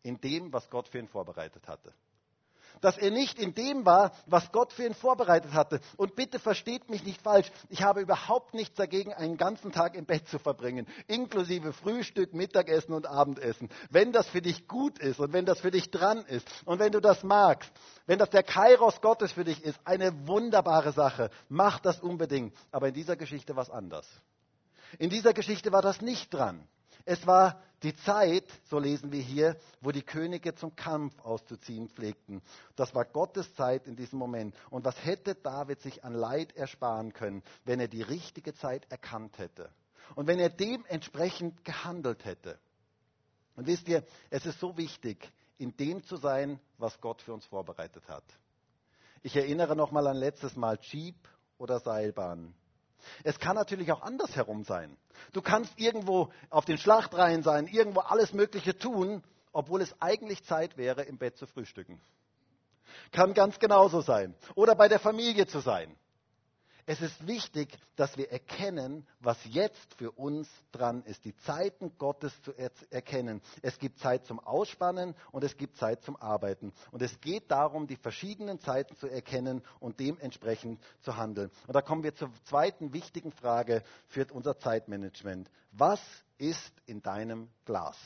[0.01, 1.93] in dem, was Gott für ihn vorbereitet hatte
[2.83, 5.79] dass er nicht in dem war, was Gott für ihn vorbereitet hatte.
[5.95, 10.05] Und bitte versteht mich nicht falsch, ich habe überhaupt nichts dagegen, einen ganzen Tag im
[10.05, 13.69] Bett zu verbringen, inklusive Frühstück, Mittagessen und Abendessen.
[13.89, 16.91] Wenn das für dich gut ist und wenn das für dich dran ist und wenn
[16.91, 17.71] du das magst,
[18.05, 22.53] wenn das der Kairos Gottes für dich ist, eine wunderbare Sache, mach das unbedingt.
[22.71, 24.07] Aber in dieser Geschichte war es anders.
[24.99, 26.67] In dieser Geschichte war das nicht dran.
[27.05, 32.41] Es war die Zeit, so lesen wir hier, wo die Könige zum Kampf auszuziehen pflegten.
[32.77, 34.55] Das war Gottes Zeit in diesem Moment.
[34.69, 39.37] Und was hätte David sich an Leid ersparen können, wenn er die richtige Zeit erkannt
[39.37, 39.69] hätte?
[40.15, 42.57] Und wenn er dementsprechend gehandelt hätte?
[43.55, 47.45] Und wisst ihr, es ist so wichtig, in dem zu sein, was Gott für uns
[47.45, 48.23] vorbereitet hat.
[49.21, 51.15] Ich erinnere nochmal an letztes Mal Jeep
[51.57, 52.53] oder Seilbahn.
[53.23, 54.97] Es kann natürlich auch andersherum sein.
[55.31, 60.77] Du kannst irgendwo auf den Schlachtreihen sein, irgendwo alles Mögliche tun, obwohl es eigentlich Zeit
[60.77, 62.01] wäre, im Bett zu frühstücken.
[63.11, 64.35] Kann ganz genauso sein.
[64.55, 65.95] Oder bei der Familie zu sein.
[66.85, 72.33] Es ist wichtig, dass wir erkennen, was jetzt für uns dran ist, die Zeiten Gottes
[72.41, 73.41] zu er erkennen.
[73.61, 76.73] Es gibt Zeit zum Ausspannen und es gibt Zeit zum Arbeiten.
[76.91, 81.51] Und es geht darum, die verschiedenen Zeiten zu erkennen und dementsprechend zu handeln.
[81.67, 85.49] Und da kommen wir zur zweiten wichtigen Frage für unser Zeitmanagement.
[85.71, 86.01] Was
[86.37, 87.97] ist in deinem Glas?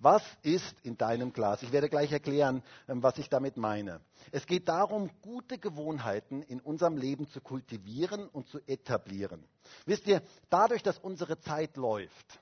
[0.00, 1.60] Was ist in deinem Glas?
[1.62, 4.00] Ich werde gleich erklären, ähm, was ich damit meine.
[4.30, 9.44] Es geht darum, gute Gewohnheiten in unserem Leben zu kultivieren und zu etablieren.
[9.86, 12.40] Wisst ihr, dadurch, dass unsere Zeit läuft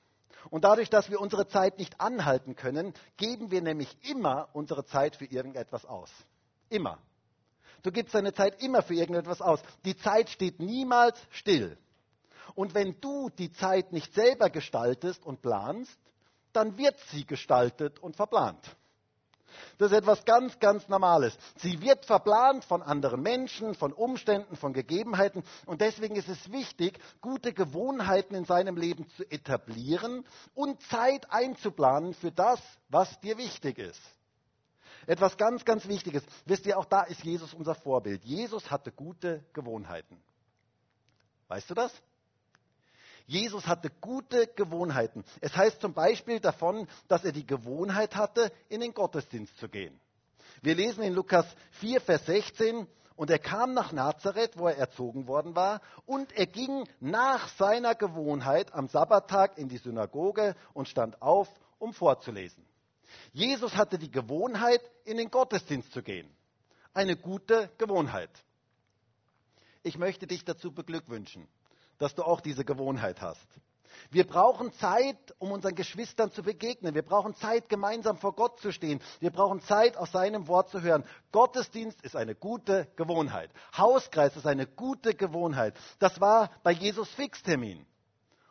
[0.51, 5.15] und dadurch, dass wir unsere Zeit nicht anhalten können, geben wir nämlich immer unsere Zeit
[5.15, 6.11] für irgendetwas aus.
[6.69, 6.99] Immer.
[7.81, 9.61] Du gibst deine Zeit immer für irgendetwas aus.
[9.83, 11.75] Die Zeit steht niemals still.
[12.53, 15.97] Und wenn du die Zeit nicht selber gestaltest und planst,
[16.53, 18.59] dann wird sie gestaltet und verplant.
[19.77, 21.37] Das ist etwas ganz, ganz Normales.
[21.57, 25.43] Sie wird verplant von anderen Menschen, von Umständen, von Gegebenheiten.
[25.65, 32.13] Und deswegen ist es wichtig, gute Gewohnheiten in seinem Leben zu etablieren und Zeit einzuplanen
[32.13, 34.01] für das, was dir wichtig ist.
[35.05, 36.23] Etwas ganz, ganz Wichtiges.
[36.45, 38.23] Wisst ihr, auch da ist Jesus unser Vorbild.
[38.25, 40.21] Jesus hatte gute Gewohnheiten.
[41.47, 41.93] Weißt du das?
[43.27, 45.25] Jesus hatte gute Gewohnheiten.
[45.41, 49.99] Es heißt zum Beispiel davon, dass er die Gewohnheit hatte, in den Gottesdienst zu gehen.
[50.61, 52.87] Wir lesen in Lukas 4, Vers 16,
[53.17, 57.95] und er kam nach Nazareth, wo er erzogen worden war, und er ging nach seiner
[57.95, 62.65] Gewohnheit am Sabbattag in die Synagoge und stand auf, um vorzulesen.
[63.33, 66.29] Jesus hatte die Gewohnheit, in den Gottesdienst zu gehen.
[66.93, 68.31] Eine gute Gewohnheit.
[69.83, 71.47] Ich möchte dich dazu beglückwünschen
[71.97, 73.47] dass du auch diese Gewohnheit hast.
[74.09, 76.95] Wir brauchen Zeit, um unseren Geschwistern zu begegnen.
[76.95, 79.01] Wir brauchen Zeit, gemeinsam vor Gott zu stehen.
[79.19, 81.03] Wir brauchen Zeit, aus seinem Wort zu hören.
[81.31, 83.51] Gottesdienst ist eine gute Gewohnheit.
[83.75, 85.75] Hauskreis ist eine gute Gewohnheit.
[85.99, 87.85] Das war bei Jesus Fixtermin.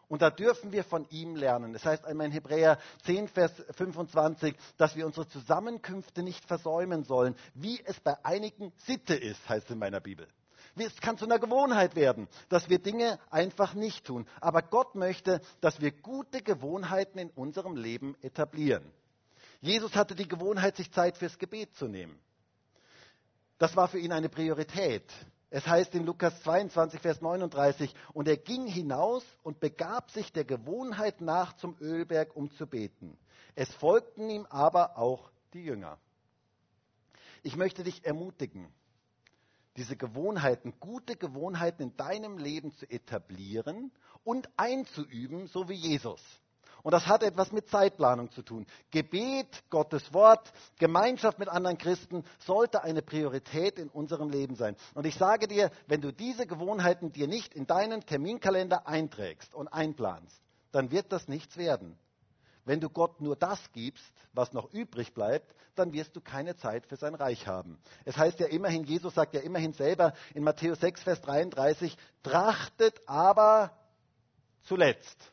[0.09, 1.73] Und da dürfen wir von ihm lernen.
[1.73, 7.35] Das heißt einmal in Hebräer 10, Vers 25, dass wir unsere Zusammenkünfte nicht versäumen sollen,
[7.55, 10.29] wie es bei einigen Sitte ist, heißt es in meiner Bibel.
[10.85, 14.27] Es kann zu einer Gewohnheit werden, dass wir Dinge einfach nicht tun.
[14.41, 18.85] Aber Gott möchte, dass wir gute Gewohnheiten in unserem Leben etablieren.
[19.61, 22.19] Jesus hatte die Gewohnheit, sich Zeit fürs Gebet zu nehmen.
[23.59, 25.11] Das war für ihn eine Priorität.
[25.49, 30.45] Es heißt in Lukas 22, Vers 39, und er ging hinaus und begab sich der
[30.45, 33.17] Gewohnheit nach zum Ölberg, um zu beten.
[33.55, 35.99] Es folgten ihm aber auch die Jünger.
[37.43, 38.69] Ich möchte dich ermutigen,
[39.77, 43.93] diese Gewohnheiten, gute Gewohnheiten in deinem Leben zu etablieren
[44.25, 46.21] und einzuüben, so wie Jesus.
[46.83, 48.65] Und das hat etwas mit Zeitplanung zu tun.
[48.93, 54.77] Gebet, Gottes Wort, Gemeinschaft mit anderen Christen sollte eine Priorität in unserem Leben sein.
[54.95, 59.67] Und ich sage dir, wenn du diese Gewohnheiten dir nicht in deinen Terminkalender einträgst und
[59.67, 61.99] einplanst, dann wird das nichts werden.
[62.67, 66.85] Wenn du Gott nur das gibst, was noch übrig bleibt, dann wirst du keine Zeit
[66.87, 67.79] für sein Reich haben.
[68.05, 73.01] Es heißt ja immerhin, Jesus sagt ja immerhin selber in Matthäus 6, Vers 33, trachtet
[73.07, 73.71] aber
[74.63, 75.33] zuletzt.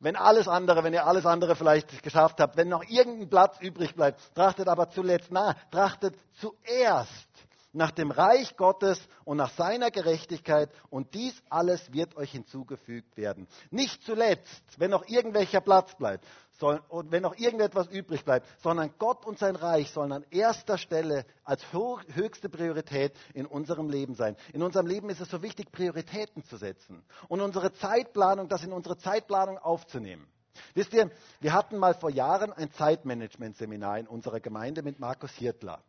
[0.00, 3.94] Wenn alles andere, wenn ihr alles andere vielleicht geschafft habt, wenn noch irgendein Platz übrig
[3.94, 5.30] bleibt, trachtet aber zuletzt.
[5.30, 7.28] Nach, trachtet zuerst
[7.72, 13.46] nach dem Reich Gottes und nach seiner Gerechtigkeit und dies alles wird euch hinzugefügt werden.
[13.70, 16.24] Nicht zuletzt, wenn noch irgendwelcher Platz bleibt
[16.58, 20.76] soll, und wenn noch irgendetwas übrig bleibt, sondern Gott und sein Reich sollen an erster
[20.76, 24.36] Stelle als höchste Priorität in unserem Leben sein.
[24.52, 28.72] In unserem Leben ist es so wichtig, Prioritäten zu setzen und unsere Zeitplanung, das in
[28.72, 30.26] unsere Zeitplanung aufzunehmen.
[30.74, 35.80] Wisst ihr, wir hatten mal vor Jahren ein Zeitmanagement-Seminar in unserer Gemeinde mit Markus Hirtler.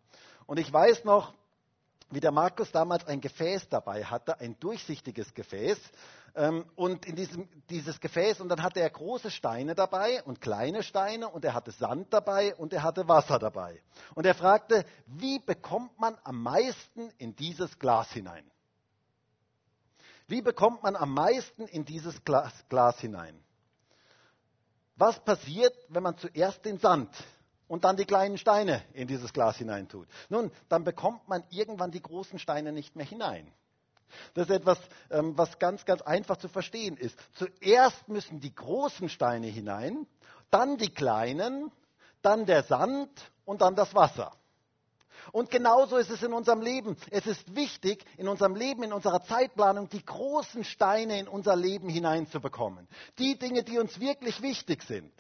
[0.46, 1.34] Und ich weiß noch,
[2.12, 5.78] wie der Markus damals ein Gefäß dabei hatte, ein durchsichtiges Gefäß.
[6.36, 10.84] Ähm, und in diesem, dieses Gefäß, und dann hatte er große Steine dabei und kleine
[10.84, 13.82] Steine und er hatte Sand dabei und er hatte Wasser dabei.
[14.16, 18.50] Und er fragte, wie bekommt man am meisten in dieses Glas hinein?
[20.28, 23.44] Wie bekommt man am meisten in dieses Glas, Glas hinein?
[24.96, 27.10] Was passiert, wenn man zuerst den Sand
[27.70, 30.08] und dann die kleinen Steine in dieses Glas hineintut.
[30.28, 33.50] Nun, dann bekommt man irgendwann die großen Steine nicht mehr hinein.
[34.34, 34.80] Das ist etwas,
[35.12, 37.16] ähm, was ganz, ganz einfach zu verstehen ist.
[37.36, 40.08] Zuerst müssen die großen Steine hinein,
[40.50, 41.72] dann die kleinen,
[42.24, 44.32] dann der Sand und dann das Wasser.
[45.32, 46.98] Und genauso ist es in unserem Leben.
[47.12, 51.88] Es ist wichtig, in unserem Leben, in unserer Zeitplanung, die großen Steine in unser Leben
[51.88, 52.88] hineinzubekommen.
[53.20, 55.14] Die Dinge, die uns wirklich wichtig sind.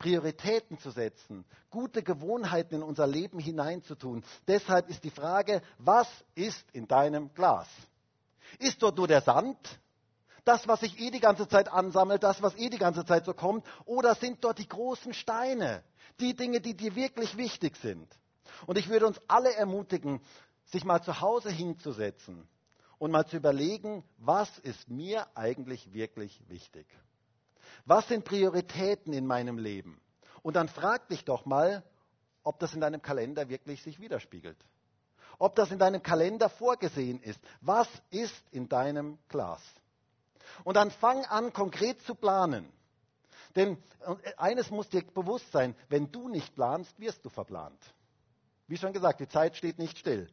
[0.00, 4.24] Prioritäten zu setzen, gute Gewohnheiten in unser Leben hineinzutun.
[4.48, 7.68] Deshalb ist die Frage, was ist in deinem Glas?
[8.58, 9.58] Ist dort nur der Sand?
[10.46, 13.34] Das, was sich eh die ganze Zeit ansammelt, das, was eh die ganze Zeit so
[13.34, 13.64] kommt?
[13.84, 15.84] Oder sind dort die großen Steine?
[16.18, 18.08] Die Dinge, die dir wirklich wichtig sind?
[18.66, 20.22] Und ich würde uns alle ermutigen,
[20.64, 22.48] sich mal zu Hause hinzusetzen
[22.98, 26.86] und mal zu überlegen, was ist mir eigentlich wirklich wichtig?
[27.90, 30.00] Was sind Prioritäten in meinem Leben?
[30.42, 31.82] Und dann frag dich doch mal,
[32.44, 34.56] ob das in deinem Kalender wirklich sich widerspiegelt.
[35.40, 37.40] Ob das in deinem Kalender vorgesehen ist.
[37.60, 39.60] Was ist in deinem Glas?
[40.62, 42.72] Und dann fang an, konkret zu planen.
[43.56, 43.76] Denn
[44.36, 47.82] eines muss dir bewusst sein, wenn du nicht planst, wirst du verplant.
[48.68, 50.30] Wie schon gesagt, die Zeit steht nicht still.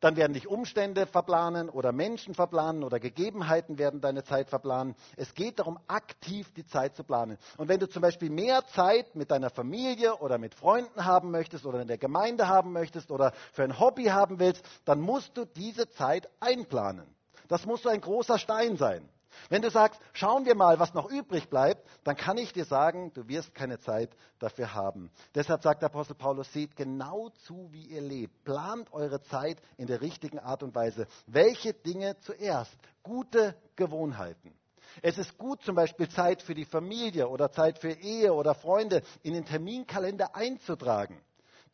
[0.00, 4.94] Dann werden dich Umstände verplanen oder Menschen verplanen oder Gegebenheiten werden deine Zeit verplanen.
[5.16, 7.36] Es geht darum, aktiv die Zeit zu planen.
[7.58, 11.66] Und wenn du zum Beispiel mehr Zeit mit deiner Familie oder mit Freunden haben möchtest
[11.66, 15.44] oder in der Gemeinde haben möchtest oder für ein Hobby haben willst, dann musst du
[15.44, 17.06] diese Zeit einplanen.
[17.48, 19.08] Das muss so ein großer Stein sein.
[19.48, 23.12] Wenn du sagst, schauen wir mal, was noch übrig bleibt, dann kann ich dir sagen,
[23.12, 25.10] du wirst keine Zeit dafür haben.
[25.34, 28.44] Deshalb sagt der Apostel Paulus, seht genau zu, wie ihr lebt.
[28.44, 31.06] Plant eure Zeit in der richtigen Art und Weise.
[31.26, 32.76] Welche Dinge zuerst?
[33.02, 34.54] Gute Gewohnheiten.
[35.02, 39.02] Es ist gut, zum Beispiel Zeit für die Familie oder Zeit für Ehe oder Freunde
[39.22, 41.20] in den Terminkalender einzutragen.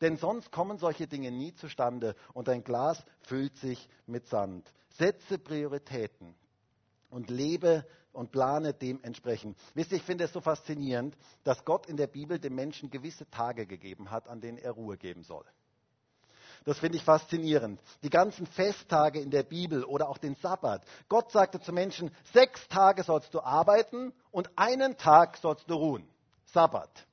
[0.01, 4.71] Denn sonst kommen solche Dinge nie zustande und dein Glas füllt sich mit Sand.
[4.89, 6.35] Setze Prioritäten
[7.09, 9.57] und lebe und plane dementsprechend.
[9.73, 13.29] Wisst ihr, ich finde es so faszinierend, dass Gott in der Bibel dem Menschen gewisse
[13.29, 15.45] Tage gegeben hat, an denen er Ruhe geben soll.
[16.65, 17.79] Das finde ich faszinierend.
[18.03, 20.83] Die ganzen Festtage in der Bibel oder auch den Sabbat.
[21.07, 26.09] Gott sagte zu Menschen, sechs Tage sollst du arbeiten und einen Tag sollst du ruhen.
[26.45, 27.07] Sabbat.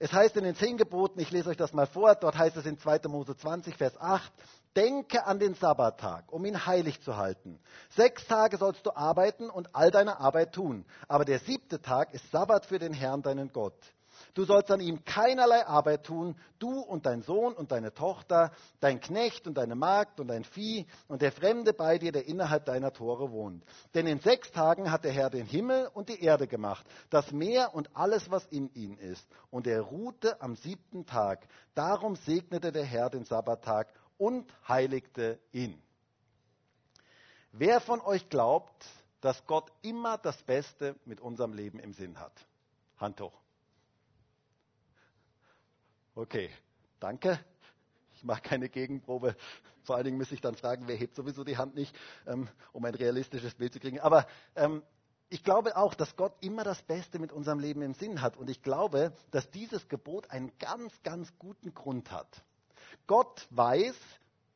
[0.00, 2.66] Es heißt in den zehn Geboten, ich lese euch das mal vor, dort heißt es
[2.66, 3.00] in 2.
[3.08, 4.32] Mose 20, Vers 8,
[4.78, 7.58] Denke an den Sabbattag, um ihn heilig zu halten.
[7.96, 10.84] Sechs Tage sollst du arbeiten und all deine Arbeit tun.
[11.08, 13.74] Aber der siebte Tag ist Sabbat für den Herrn, deinen Gott.
[14.34, 19.00] Du sollst an ihm keinerlei Arbeit tun, du und dein Sohn und deine Tochter, dein
[19.00, 22.92] Knecht und deine Magd und dein Vieh und der Fremde bei dir, der innerhalb deiner
[22.92, 23.64] Tore wohnt.
[23.94, 27.74] Denn in sechs Tagen hat der Herr den Himmel und die Erde gemacht, das Meer
[27.74, 29.26] und alles, was in ihm ist.
[29.50, 31.48] Und er ruhte am siebten Tag.
[31.74, 33.88] Darum segnete der Herr den Sabbattag
[34.18, 35.80] und heiligte ihn.
[37.52, 38.86] Wer von euch glaubt,
[39.20, 42.32] dass Gott immer das Beste mit unserem Leben im Sinn hat?
[42.98, 43.40] Hand hoch.
[46.14, 46.50] Okay,
[47.00, 47.38] danke.
[48.14, 49.36] Ich mache keine Gegenprobe.
[49.84, 51.96] Vor allen Dingen muss ich dann fragen, wer hebt sowieso die Hand nicht,
[52.26, 54.00] ähm, um ein realistisches Bild zu kriegen.
[54.00, 54.82] Aber ähm,
[55.30, 58.36] ich glaube auch, dass Gott immer das Beste mit unserem Leben im Sinn hat.
[58.36, 62.42] Und ich glaube, dass dieses Gebot einen ganz, ganz guten Grund hat.
[63.08, 63.96] Gott weiß,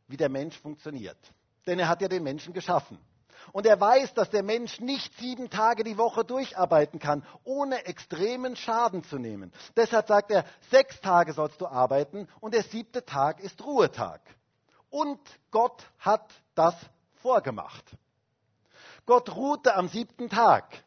[0.07, 1.19] wie der Mensch funktioniert.
[1.67, 2.99] Denn er hat ja den Menschen geschaffen.
[3.51, 8.55] Und er weiß, dass der Mensch nicht sieben Tage die Woche durcharbeiten kann, ohne extremen
[8.55, 9.53] Schaden zu nehmen.
[9.75, 14.21] Deshalb sagt er, sechs Tage sollst du arbeiten und der siebte Tag ist Ruhetag.
[14.91, 15.19] Und
[15.51, 16.77] Gott hat das
[17.23, 17.85] vorgemacht.
[19.07, 20.85] Gott ruhte am siebten Tag.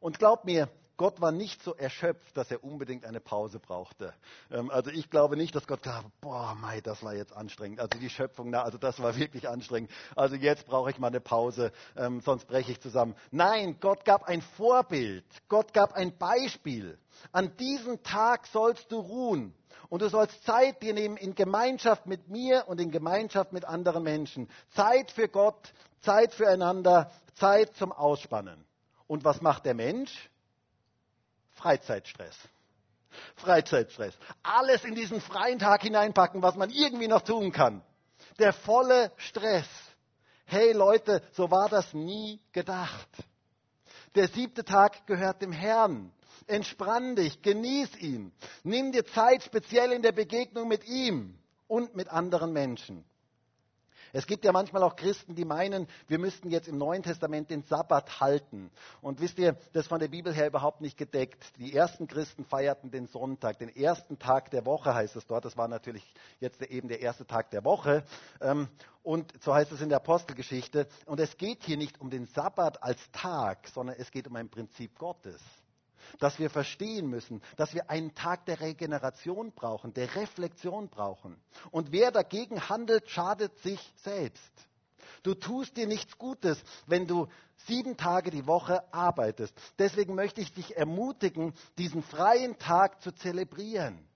[0.00, 0.68] Und glaub mir,
[1.02, 4.14] Gott war nicht so erschöpft, dass er unbedingt eine Pause brauchte.
[4.52, 7.80] Ähm, also ich glaube nicht, dass Gott gesagt boah, Mai, das war jetzt anstrengend.
[7.80, 9.90] Also die Schöpfung, na, also das war wirklich anstrengend.
[10.14, 13.16] Also jetzt brauche ich mal eine Pause, ähm, sonst breche ich zusammen.
[13.32, 15.24] Nein, Gott gab ein Vorbild.
[15.48, 16.96] Gott gab ein Beispiel.
[17.32, 19.54] An diesem Tag sollst du ruhen.
[19.88, 24.04] Und du sollst Zeit dir nehmen in Gemeinschaft mit mir und in Gemeinschaft mit anderen
[24.04, 24.48] Menschen.
[24.76, 28.64] Zeit für Gott, Zeit füreinander, Zeit zum Ausspannen.
[29.08, 30.30] Und was macht der Mensch?
[31.62, 32.36] Freizeitstress.
[33.36, 34.14] Freizeitstress.
[34.42, 37.82] Alles in diesen freien Tag hineinpacken, was man irgendwie noch tun kann.
[38.40, 39.68] Der volle Stress.
[40.44, 43.08] Hey Leute, so war das nie gedacht.
[44.16, 46.12] Der siebte Tag gehört dem Herrn.
[46.48, 48.32] Entspann dich, genieß ihn.
[48.64, 51.38] Nimm dir Zeit speziell in der Begegnung mit ihm
[51.68, 53.04] und mit anderen Menschen.
[54.12, 57.62] Es gibt ja manchmal auch Christen, die meinen, wir müssten jetzt im Neuen Testament den
[57.62, 58.70] Sabbat halten.
[59.00, 61.42] Und wisst ihr, das ist von der Bibel her überhaupt nicht gedeckt.
[61.58, 65.46] Die ersten Christen feierten den Sonntag, den ersten Tag der Woche heißt es dort.
[65.46, 66.04] Das war natürlich
[66.40, 68.04] jetzt eben der erste Tag der Woche.
[68.42, 68.68] Ähm,
[69.02, 70.86] und so heißt es in der Apostelgeschichte.
[71.06, 74.50] Und es geht hier nicht um den Sabbat als Tag, sondern es geht um ein
[74.50, 75.40] Prinzip Gottes
[76.18, 81.36] dass wir verstehen müssen, dass wir einen Tag der Regeneration brauchen, der Reflexion brauchen.
[81.70, 84.52] Und wer dagegen handelt, schadet sich selbst.
[85.22, 87.28] Du tust dir nichts Gutes, wenn du
[87.66, 89.54] sieben Tage die Woche arbeitest.
[89.78, 94.08] Deswegen möchte ich dich ermutigen, diesen freien Tag zu zelebrieren.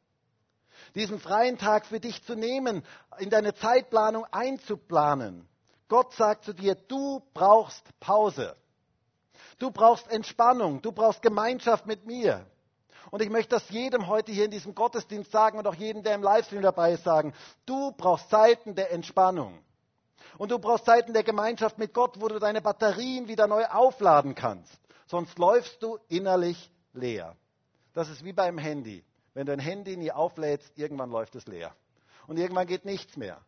[0.94, 2.82] Diesen freien Tag für dich zu nehmen,
[3.18, 5.48] in deine Zeitplanung einzuplanen.
[5.88, 8.56] Gott sagt zu dir, du brauchst Pause.
[9.58, 12.44] Du brauchst Entspannung, du brauchst Gemeinschaft mit mir.
[13.10, 16.14] Und ich möchte das jedem heute hier in diesem Gottesdienst sagen und auch jedem, der
[16.14, 17.32] im Livestream dabei ist, sagen.
[17.64, 19.58] Du brauchst Zeiten der Entspannung.
[20.38, 24.34] Und du brauchst Zeiten der Gemeinschaft mit Gott, wo du deine Batterien wieder neu aufladen
[24.34, 24.78] kannst.
[25.06, 27.36] Sonst läufst du innerlich leer.
[27.94, 29.04] Das ist wie beim Handy.
[29.34, 31.74] Wenn du ein Handy nie auflädst, irgendwann läuft es leer.
[32.26, 33.40] Und irgendwann geht nichts mehr.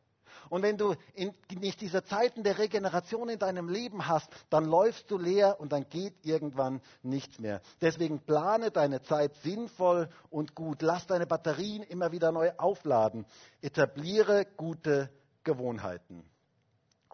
[0.49, 5.11] Und wenn du in, nicht diese Zeiten der Regeneration in deinem Leben hast, dann läufst
[5.11, 7.61] du leer und dann geht irgendwann nichts mehr.
[7.81, 10.83] Deswegen plane deine Zeit sinnvoll und gut.
[10.83, 13.27] Lass deine Batterien immer wieder neu aufladen.
[13.61, 15.11] Etabliere gute
[15.45, 16.25] Gewohnheiten.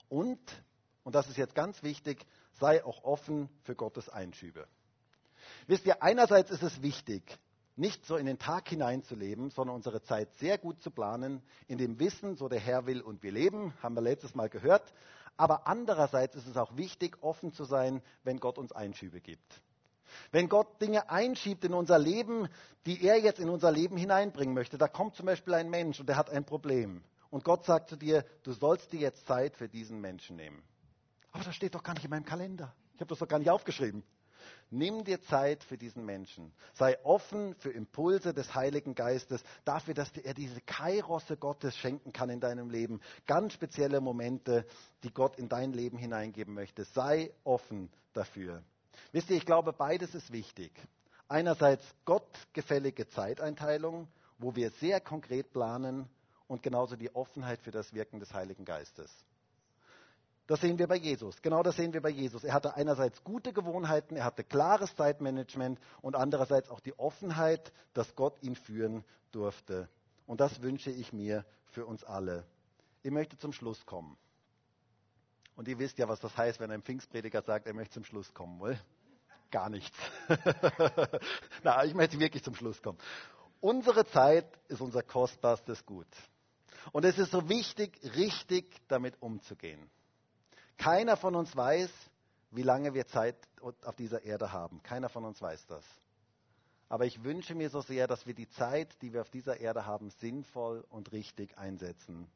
[0.09, 0.41] Und,
[1.03, 2.27] und das ist jetzt ganz wichtig,
[2.61, 4.67] sei auch offen für Gottes Einschübe.
[5.67, 7.39] Wisst ihr, einerseits ist es wichtig,
[7.77, 11.99] nicht so in den Tag hineinzuleben, sondern unsere Zeit sehr gut zu planen, in dem
[11.99, 14.93] Wissen, so der Herr will und wir leben, haben wir letztes Mal gehört.
[15.37, 19.63] Aber andererseits ist es auch wichtig, offen zu sein, wenn Gott uns Einschübe gibt.
[20.31, 22.49] Wenn Gott Dinge einschiebt in unser Leben,
[22.87, 26.09] die er jetzt in unser Leben hineinbringen möchte, da kommt zum Beispiel ein Mensch und
[26.09, 27.03] der hat ein Problem.
[27.31, 30.63] Und Gott sagt zu dir, du sollst dir jetzt Zeit für diesen Menschen nehmen.
[31.33, 32.73] Aber das steht doch gar nicht in meinem Kalender.
[32.95, 34.05] Ich habe das doch gar nicht aufgeschrieben.
[34.75, 36.53] Nimm dir Zeit für diesen Menschen.
[36.73, 42.29] Sei offen für Impulse des Heiligen Geistes, dafür, dass er diese Kairosse Gottes schenken kann
[42.29, 43.01] in deinem Leben.
[43.27, 44.67] Ganz spezielle Momente,
[45.05, 46.85] die Gott in dein Leben hineingeben möchte.
[46.87, 48.65] Sei offen dafür.
[49.13, 50.73] Wisst ihr, ich glaube, beides ist wichtig.
[51.29, 54.09] Einerseits gottgefällige Zeiteinteilung,
[54.39, 56.09] wo wir sehr konkret planen
[56.49, 59.11] und genauso die Offenheit für das Wirken des Heiligen Geistes.
[60.47, 61.41] Das sehen wir bei Jesus.
[61.41, 62.45] Genau das sehen wir bei Jesus.
[62.45, 68.15] Er hatte einerseits gute Gewohnheiten, er hatte klares Zeitmanagement und andererseits auch die Offenheit, dass
[68.15, 69.89] Gott ihn führen durfte.
[70.27, 72.45] Und das wünsche ich mir für uns alle.
[73.03, 74.19] Ich möchte zum Schluss kommen.
[75.57, 78.33] Und ihr wisst ja, was das heißt, wenn ein Pfingstprediger sagt, er möchte zum Schluss
[78.35, 78.79] kommen, wohl?
[79.51, 79.97] Gar nichts.
[81.63, 82.99] Na, ich möchte wirklich zum Schluss kommen.
[83.61, 86.09] Unsere Zeit ist unser kostbarstes Gut.
[86.93, 89.89] Und es ist so wichtig, richtig damit umzugehen.
[90.77, 91.91] Keiner von uns weiß,
[92.51, 94.83] wie lange wir Zeit auf dieser Erde haben.
[94.83, 95.85] Keiner von uns weiß das.
[96.89, 99.87] Aber ich wünsche mir so sehr, dass wir die Zeit, die wir auf dieser Erde
[99.87, 102.29] haben, sinnvoll und richtig einsetzen.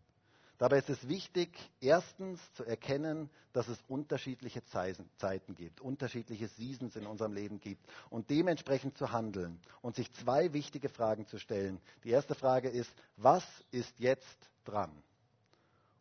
[0.58, 7.06] Dabei ist es wichtig, erstens zu erkennen, dass es unterschiedliche Zeiten gibt, unterschiedliche Seasons in
[7.06, 11.80] unserem Leben gibt und dementsprechend zu handeln und sich zwei wichtige Fragen zu stellen.
[12.02, 14.90] Die erste Frage ist, was ist jetzt dran?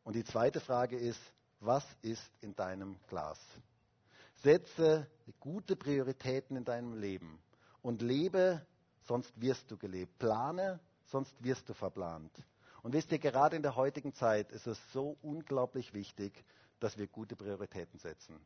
[0.04, 1.22] Und die zweite Frage ist,
[1.60, 3.40] was ist in deinem Glas?
[4.44, 5.08] Setze
[5.40, 7.40] gute Prioritäten in deinem Leben
[7.82, 8.66] und lebe,
[9.02, 10.20] sonst wirst du gelebt.
[10.20, 12.32] Plane, sonst wirst du verplant.
[12.84, 16.32] Und wisst ihr, gerade in der heutigen Zeit ist es so unglaublich wichtig,
[16.80, 18.40] dass wir gute Prioritäten setzen.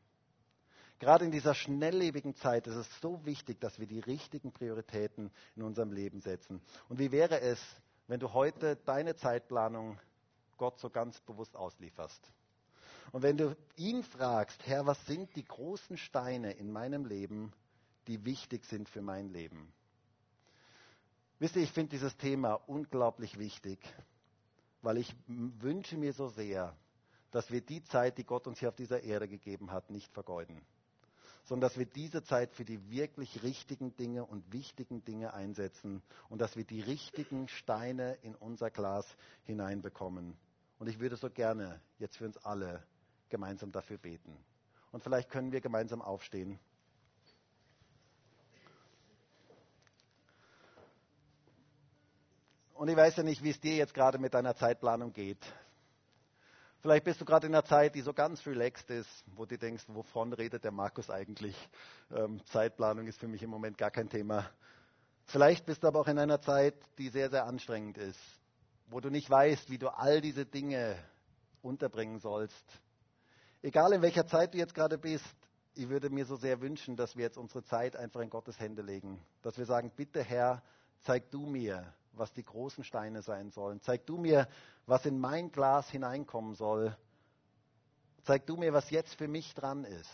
[0.99, 5.63] Gerade in dieser schnelllebigen Zeit ist es so wichtig, dass wir die richtigen Prioritäten in
[5.63, 6.61] unserem Leben setzen.
[6.89, 7.59] Und wie wäre es,
[8.07, 9.99] wenn du heute deine Zeitplanung
[10.57, 12.31] Gott so ganz bewusst auslieferst?
[13.11, 17.51] Und wenn du ihn fragst, Herr, was sind die großen Steine in meinem Leben,
[18.07, 19.73] die wichtig sind für mein Leben?
[21.39, 23.79] Wisst ihr, ich finde dieses Thema unglaublich wichtig,
[24.81, 26.75] weil ich wünsche mir so sehr,
[27.31, 30.61] dass wir die Zeit, die Gott uns hier auf dieser Erde gegeben hat, nicht vergeuden,
[31.45, 36.39] sondern dass wir diese Zeit für die wirklich richtigen Dinge und wichtigen Dinge einsetzen und
[36.39, 39.05] dass wir die richtigen Steine in unser Glas
[39.43, 40.37] hineinbekommen.
[40.77, 42.83] Und ich würde so gerne jetzt für uns alle
[43.31, 44.37] gemeinsam dafür beten.
[44.91, 46.59] Und vielleicht können wir gemeinsam aufstehen.
[52.75, 55.43] Und ich weiß ja nicht, wie es dir jetzt gerade mit deiner Zeitplanung geht.
[56.81, 59.83] Vielleicht bist du gerade in einer Zeit, die so ganz relaxed ist, wo du denkst,
[59.87, 61.55] wovon redet der Markus eigentlich?
[62.09, 64.49] Ähm, Zeitplanung ist für mich im Moment gar kein Thema.
[65.25, 68.19] Vielleicht bist du aber auch in einer Zeit, die sehr, sehr anstrengend ist,
[68.87, 70.97] wo du nicht weißt, wie du all diese Dinge
[71.61, 72.65] unterbringen sollst.
[73.63, 75.25] Egal in welcher Zeit du jetzt gerade bist,
[75.75, 78.81] ich würde mir so sehr wünschen, dass wir jetzt unsere Zeit einfach in Gottes Hände
[78.81, 79.23] legen.
[79.41, 80.63] Dass wir sagen, bitte Herr,
[81.01, 83.79] zeig du mir, was die großen Steine sein sollen.
[83.81, 84.47] Zeig du mir,
[84.85, 86.95] was in mein Glas hineinkommen soll.
[88.23, 90.11] Zeig du mir, was jetzt für mich dran ist.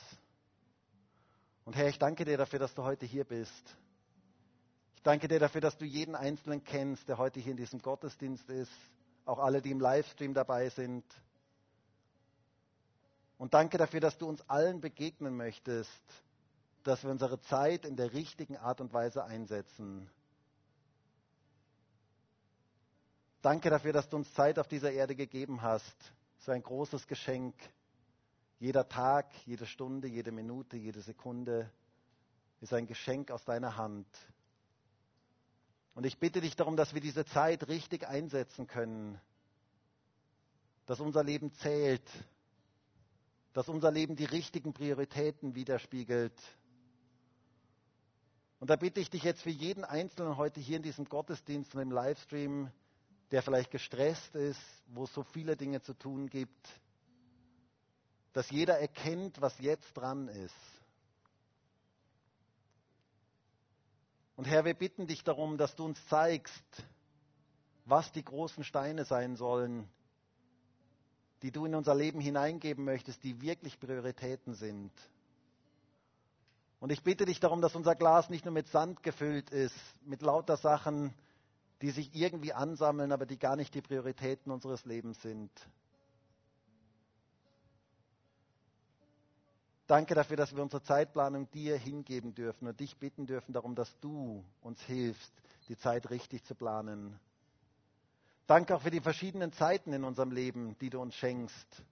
[1.65, 3.77] Und Herr, ich danke dir dafür, dass du heute hier bist.
[4.95, 8.49] Ich danke dir dafür, dass du jeden Einzelnen kennst, der heute hier in diesem Gottesdienst
[8.49, 8.71] ist.
[9.25, 11.03] Auch alle, die im Livestream dabei sind.
[13.37, 16.03] Und danke dafür, dass du uns allen begegnen möchtest,
[16.83, 20.09] dass wir unsere Zeit in der richtigen Art und Weise einsetzen
[23.47, 25.95] Danke dafür, dass du uns Zeit auf dieser Erde gegeben hast.
[26.39, 27.55] So ein großes Geschenk.
[28.59, 31.71] Jeder Tag, jede Stunde, jede Minute, jede Sekunde
[32.59, 34.07] ist ein Geschenk aus deiner Hand.
[35.93, 39.17] Und ich bitte dich darum, dass wir diese Zeit richtig einsetzen können,
[40.85, 42.03] dass unser Leben zählt,
[43.57, 46.39] dass unser Leben die richtigen Prioritäten widerspiegelt.
[48.59, 51.81] Und da bitte ich dich jetzt für jeden Einzelnen heute hier in diesem Gottesdienst und
[51.81, 52.69] im Livestream,
[53.31, 56.69] der vielleicht gestresst ist, wo es so viele Dinge zu tun gibt,
[58.31, 60.53] dass jeder erkennt, was jetzt dran ist.
[64.35, 66.85] Und Herr, wir bitten dich darum, dass du uns zeigst,
[67.85, 69.89] was die großen Steine sein sollen,
[71.41, 74.91] die du in unser Leben hineingeben möchtest, die wirklich Prioritäten sind.
[76.79, 79.75] Und ich bitte dich darum, dass unser Glas nicht nur mit Sand gefüllt ist,
[80.05, 81.13] mit lauter Sachen,
[81.81, 85.51] die sich irgendwie ansammeln, aber die gar nicht die Prioritäten unseres Lebens sind.
[89.87, 93.97] Danke dafür, dass wir unsere Zeitplanung dir hingeben dürfen und dich bitten dürfen darum, dass
[94.01, 95.31] du uns hilfst,
[95.69, 97.17] die Zeit richtig zu planen.
[98.47, 101.83] Danke auch für die verschiedenen Zeiten in unserem Leben, die du uns schenkst.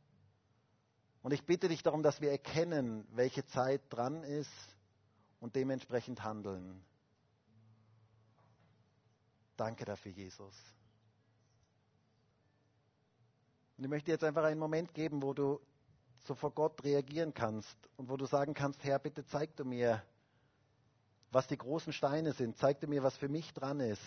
[1.22, 4.52] Und ich bitte dich darum, dass wir erkennen, welche Zeit dran ist
[5.42, 6.82] und dementsprechend handeln.
[9.58, 10.54] Danke dafür, Jesus.
[13.78, 15.60] Und ich möchte jetzt einfach einen Moment geben, wo du
[16.26, 20.02] so vor Gott reagieren kannst und wo du sagen kannst, Herr, bitte zeig du mir,
[21.32, 24.02] was die großen Steine sind, zeig du mir, was für mich dran ist.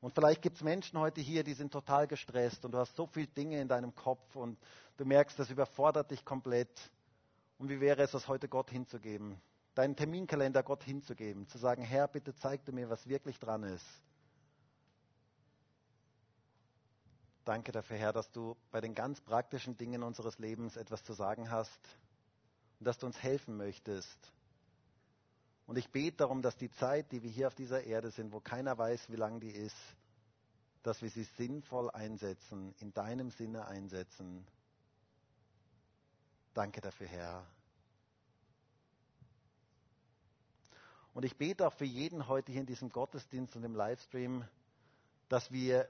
[0.00, 3.06] Und vielleicht gibt es Menschen heute hier, die sind total gestresst und du hast so
[3.06, 4.56] viele Dinge in deinem Kopf und
[4.96, 6.90] du merkst, das überfordert dich komplett.
[7.58, 9.40] Und wie wäre es, das heute Gott hinzugeben?
[9.74, 13.86] Deinen Terminkalender Gott hinzugeben, zu sagen, Herr, bitte zeig du mir, was wirklich dran ist.
[17.44, 21.50] Danke dafür, Herr, dass du bei den ganz praktischen Dingen unseres Lebens etwas zu sagen
[21.50, 21.80] hast
[22.78, 24.32] und dass du uns helfen möchtest.
[25.68, 28.40] Und ich bete darum, dass die Zeit, die wir hier auf dieser Erde sind, wo
[28.40, 29.76] keiner weiß, wie lang die ist,
[30.82, 34.46] dass wir sie sinnvoll einsetzen, in deinem Sinne einsetzen.
[36.54, 37.46] Danke dafür, Herr.
[41.12, 44.48] Und ich bete auch für jeden heute hier in diesem Gottesdienst und im Livestream,
[45.28, 45.86] dass wir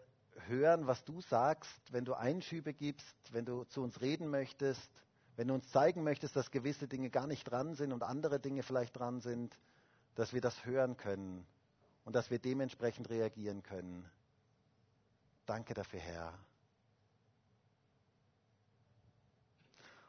[0.48, 4.90] hören, was du sagst, wenn du Einschübe gibst, wenn du zu uns reden möchtest,
[5.38, 8.64] wenn du uns zeigen möchtest, dass gewisse Dinge gar nicht dran sind und andere Dinge
[8.64, 9.56] vielleicht dran sind,
[10.16, 11.46] dass wir das hören können
[12.04, 14.04] und dass wir dementsprechend reagieren können.
[15.46, 16.34] Danke dafür, Herr.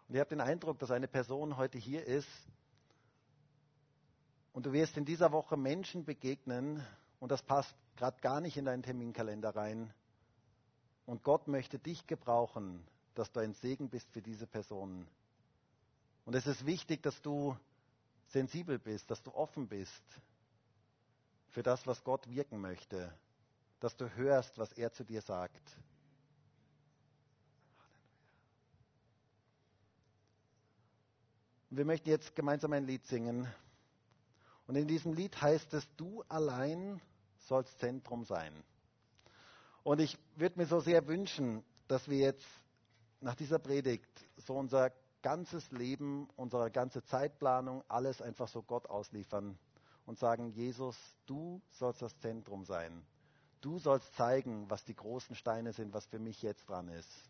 [0.07, 2.27] Und ich habe den Eindruck, dass eine Person heute hier ist,
[4.51, 6.83] Und du wirst in dieser Woche Menschen begegnen,
[7.19, 9.93] und das passt gerade gar nicht in deinen Terminkalender rein.
[11.05, 15.07] Und Gott möchte dich gebrauchen, dass du ein Segen bist für diese Personen.
[16.29, 17.57] Und es ist wichtig, dass du
[18.27, 20.03] sensibel bist, dass du offen bist
[21.47, 23.11] für das, was Gott wirken möchte,
[23.79, 25.75] dass du hörst, was er zu dir sagt.
[31.71, 33.51] Wir möchten jetzt gemeinsam ein Lied singen.
[34.67, 37.01] Und in diesem Lied heißt es, du allein
[37.47, 38.53] sollst Zentrum sein.
[39.81, 42.45] Und ich würde mir so sehr wünschen, dass wir jetzt
[43.19, 44.07] nach dieser Predigt
[44.37, 44.91] so unser
[45.21, 49.57] ganzes Leben, unsere ganze Zeitplanung, alles einfach so Gott ausliefern
[50.05, 53.05] und sagen, Jesus, du sollst das Zentrum sein.
[53.61, 57.29] Du sollst zeigen, was die großen Steine sind, was für mich jetzt dran ist.